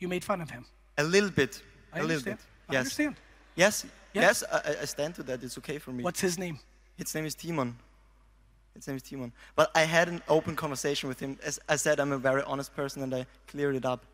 [0.00, 0.64] You made fun of him.
[0.98, 1.62] a little bit.
[1.92, 2.38] I a little understand.
[2.38, 2.46] bit.
[2.68, 2.80] I yes.
[2.80, 3.16] understand.
[3.56, 3.86] Yes.
[4.12, 4.44] Yes.
[4.52, 5.42] I, I- I stand to that.
[5.42, 6.02] It's okay for me.
[6.04, 6.58] What's his name?
[6.96, 7.76] His name is Timon.
[8.74, 9.32] His name is Timon.
[9.56, 11.38] But I had an open conversation with him.
[11.42, 14.04] As I said, I'm a very honest person, and I cleared it up.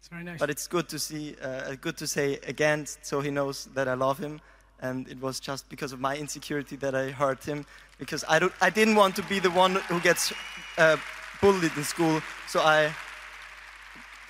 [0.00, 0.38] It's very nice.
[0.38, 3.94] But it's good to see, uh, good to say again, so he knows that I
[3.94, 4.40] love him.
[4.84, 7.64] And it was just because of my insecurity that I hurt him,
[7.98, 10.30] because I don't, I didn't want to be the one who gets
[10.76, 10.98] uh,
[11.40, 12.20] bullied in school.
[12.48, 12.94] So I,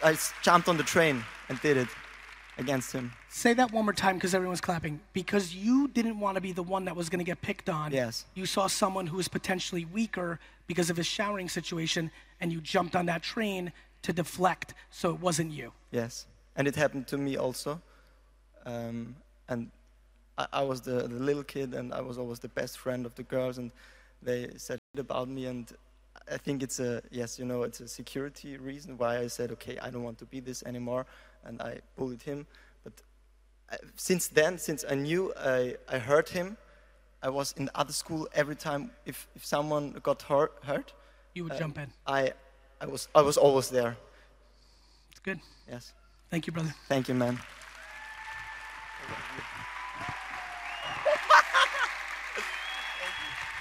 [0.03, 1.89] I jumped on the train and did it
[2.57, 3.13] against him.
[3.31, 5.01] Say that one more time because everyone's clapping.
[5.13, 7.91] Because you didn't want to be the one that was going to get picked on.
[7.91, 8.25] Yes.
[8.35, 10.39] You saw someone who was potentially weaker
[10.69, 15.21] because of his showering situation, and you jumped on that train to deflect, so it
[15.21, 15.73] wasn't you.
[15.91, 16.27] Yes.
[16.57, 17.81] and it happened to me also.
[18.65, 19.17] Um,
[19.49, 19.71] and
[20.39, 23.15] I, I was the, the little kid, and I was always the best friend of
[23.15, 23.71] the girls, and
[24.23, 25.71] they said shit about me, and
[26.31, 29.79] I think it's a yes, you know, it's a security reason why I said, okay,
[29.79, 31.07] I don't want to be this anymore,
[31.45, 32.47] and I bullied him.
[32.83, 32.93] But
[33.71, 36.57] I, since then, since I knew I, I hurt him,
[37.23, 40.93] I was in other school every time if, if someone got hurt, hurt
[41.35, 41.93] You would uh, jump in.
[42.07, 42.33] I,
[42.81, 43.97] I was I was always there.
[45.11, 45.41] It's good.
[45.69, 45.95] Yes.
[46.31, 46.75] Thank you, brother.
[46.89, 47.39] Thank you, man.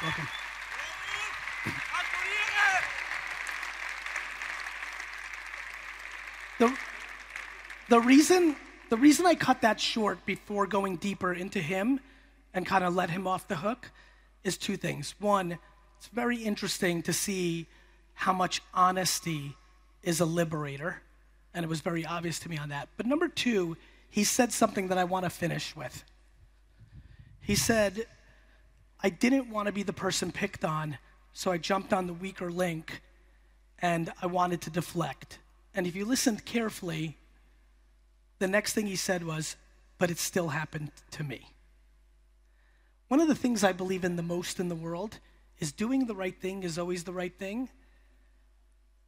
[0.04, 0.28] Welcome.
[6.60, 6.78] The,
[7.88, 8.56] the reason
[8.90, 12.00] the reason I cut that short before going deeper into him
[12.54, 13.92] and kind of let him off the hook
[14.44, 15.16] is two things.
[15.20, 15.58] One,
[15.98, 17.66] it's very interesting to see
[18.14, 19.56] how much honesty
[20.04, 21.02] is a liberator,
[21.54, 22.90] and it was very obvious to me on that.
[22.98, 23.78] But number two,
[24.10, 26.04] he said something that I want to finish with.
[27.40, 28.06] He said,
[29.04, 30.98] I didn't want to be the person picked on,
[31.34, 33.02] so I jumped on the weaker link
[33.80, 35.40] and I wanted to deflect.
[35.76, 37.18] And if you listened carefully,
[38.40, 39.58] the next thing he said was,
[39.98, 41.50] but it still happened to me.
[43.10, 45.20] One of the things I believe in the most in the world
[45.60, 47.70] is doing the right thing is always the right thing.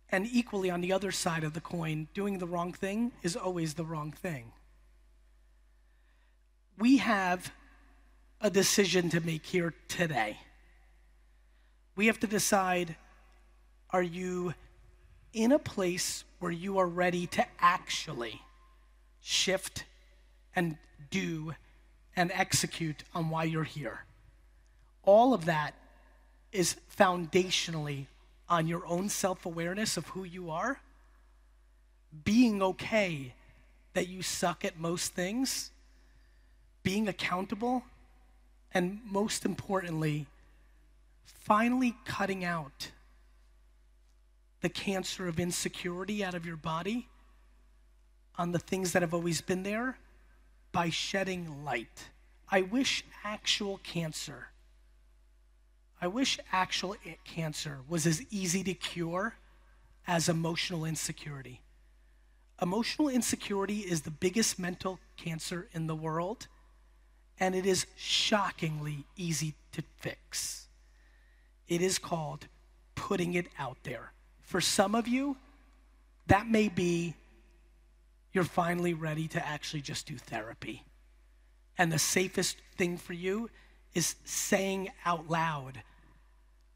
[0.09, 3.73] And equally, on the other side of the coin, doing the wrong thing is always
[3.73, 4.51] the wrong thing.
[6.77, 7.51] We have
[8.41, 10.37] a decision to make here today.
[11.95, 12.95] We have to decide
[13.91, 14.53] are you
[15.33, 18.41] in a place where you are ready to actually
[19.21, 19.85] shift
[20.55, 20.77] and
[21.09, 21.53] do
[22.15, 24.05] and execute on why you're here?
[25.03, 25.75] All of that
[26.51, 28.07] is foundationally
[28.49, 30.79] on your own self awareness of who you are,
[32.23, 33.33] being okay
[33.93, 35.71] that you suck at most things,
[36.83, 37.83] being accountable,
[38.75, 40.27] and most importantly,
[41.25, 42.91] finally cutting out
[44.61, 47.07] the cancer of insecurity out of your body
[48.37, 49.97] on the things that have always been there
[50.71, 52.09] by shedding light.
[52.51, 54.49] I wish actual cancer
[56.01, 59.35] I wish actual cancer was as easy to cure
[60.05, 61.61] as emotional insecurity.
[62.61, 66.47] Emotional insecurity is the biggest mental cancer in the world,
[67.39, 70.67] and it is shockingly easy to fix.
[71.67, 72.47] It is called
[72.95, 74.11] putting it out there.
[74.41, 75.37] For some of you,
[76.27, 77.15] that may be
[78.31, 80.83] you're finally ready to actually just do therapy.
[81.77, 83.49] And the safest thing for you
[83.93, 85.81] is saying out loud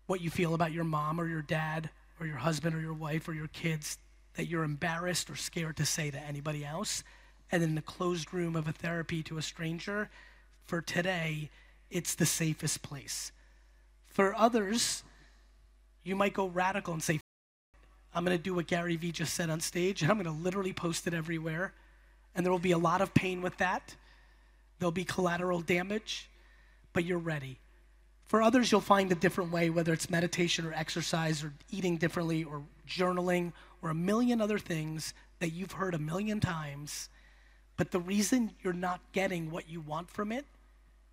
[0.08, 1.90] what you feel about your mom or your dad
[2.20, 3.98] or your husband or your wife or your kids
[4.36, 7.04] that you're embarrassed or scared to say to anybody else.
[7.52, 10.10] And in the closed room of a therapy to a stranger,
[10.70, 11.50] for today,
[11.90, 13.32] it's the safest place.
[14.08, 15.04] For others,
[16.04, 17.20] you might go radical and say,
[18.14, 20.74] I'm going to do what GaryVee just said on stage, and I'm going to literally
[20.74, 21.74] post it everywhere.
[22.34, 23.96] And there will be a lot of pain with that.
[24.80, 26.30] There'll be collateral damage
[26.94, 27.60] but you're ready.
[28.26, 32.44] For others, you'll find a different way, whether it's meditation or exercise or eating differently
[32.44, 37.10] or journaling or a million other things that you've heard a million times.
[37.78, 40.46] But the reason you're not getting what you want from it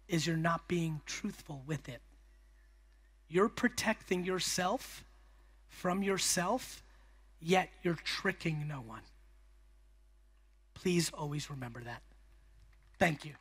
[0.09, 2.00] is you're not being truthful with it.
[3.28, 5.04] You're protecting yourself
[5.68, 6.82] from yourself,
[7.40, 9.02] yet you're tricking no one.
[10.74, 12.02] Please always remember that.
[12.98, 13.32] Thank you.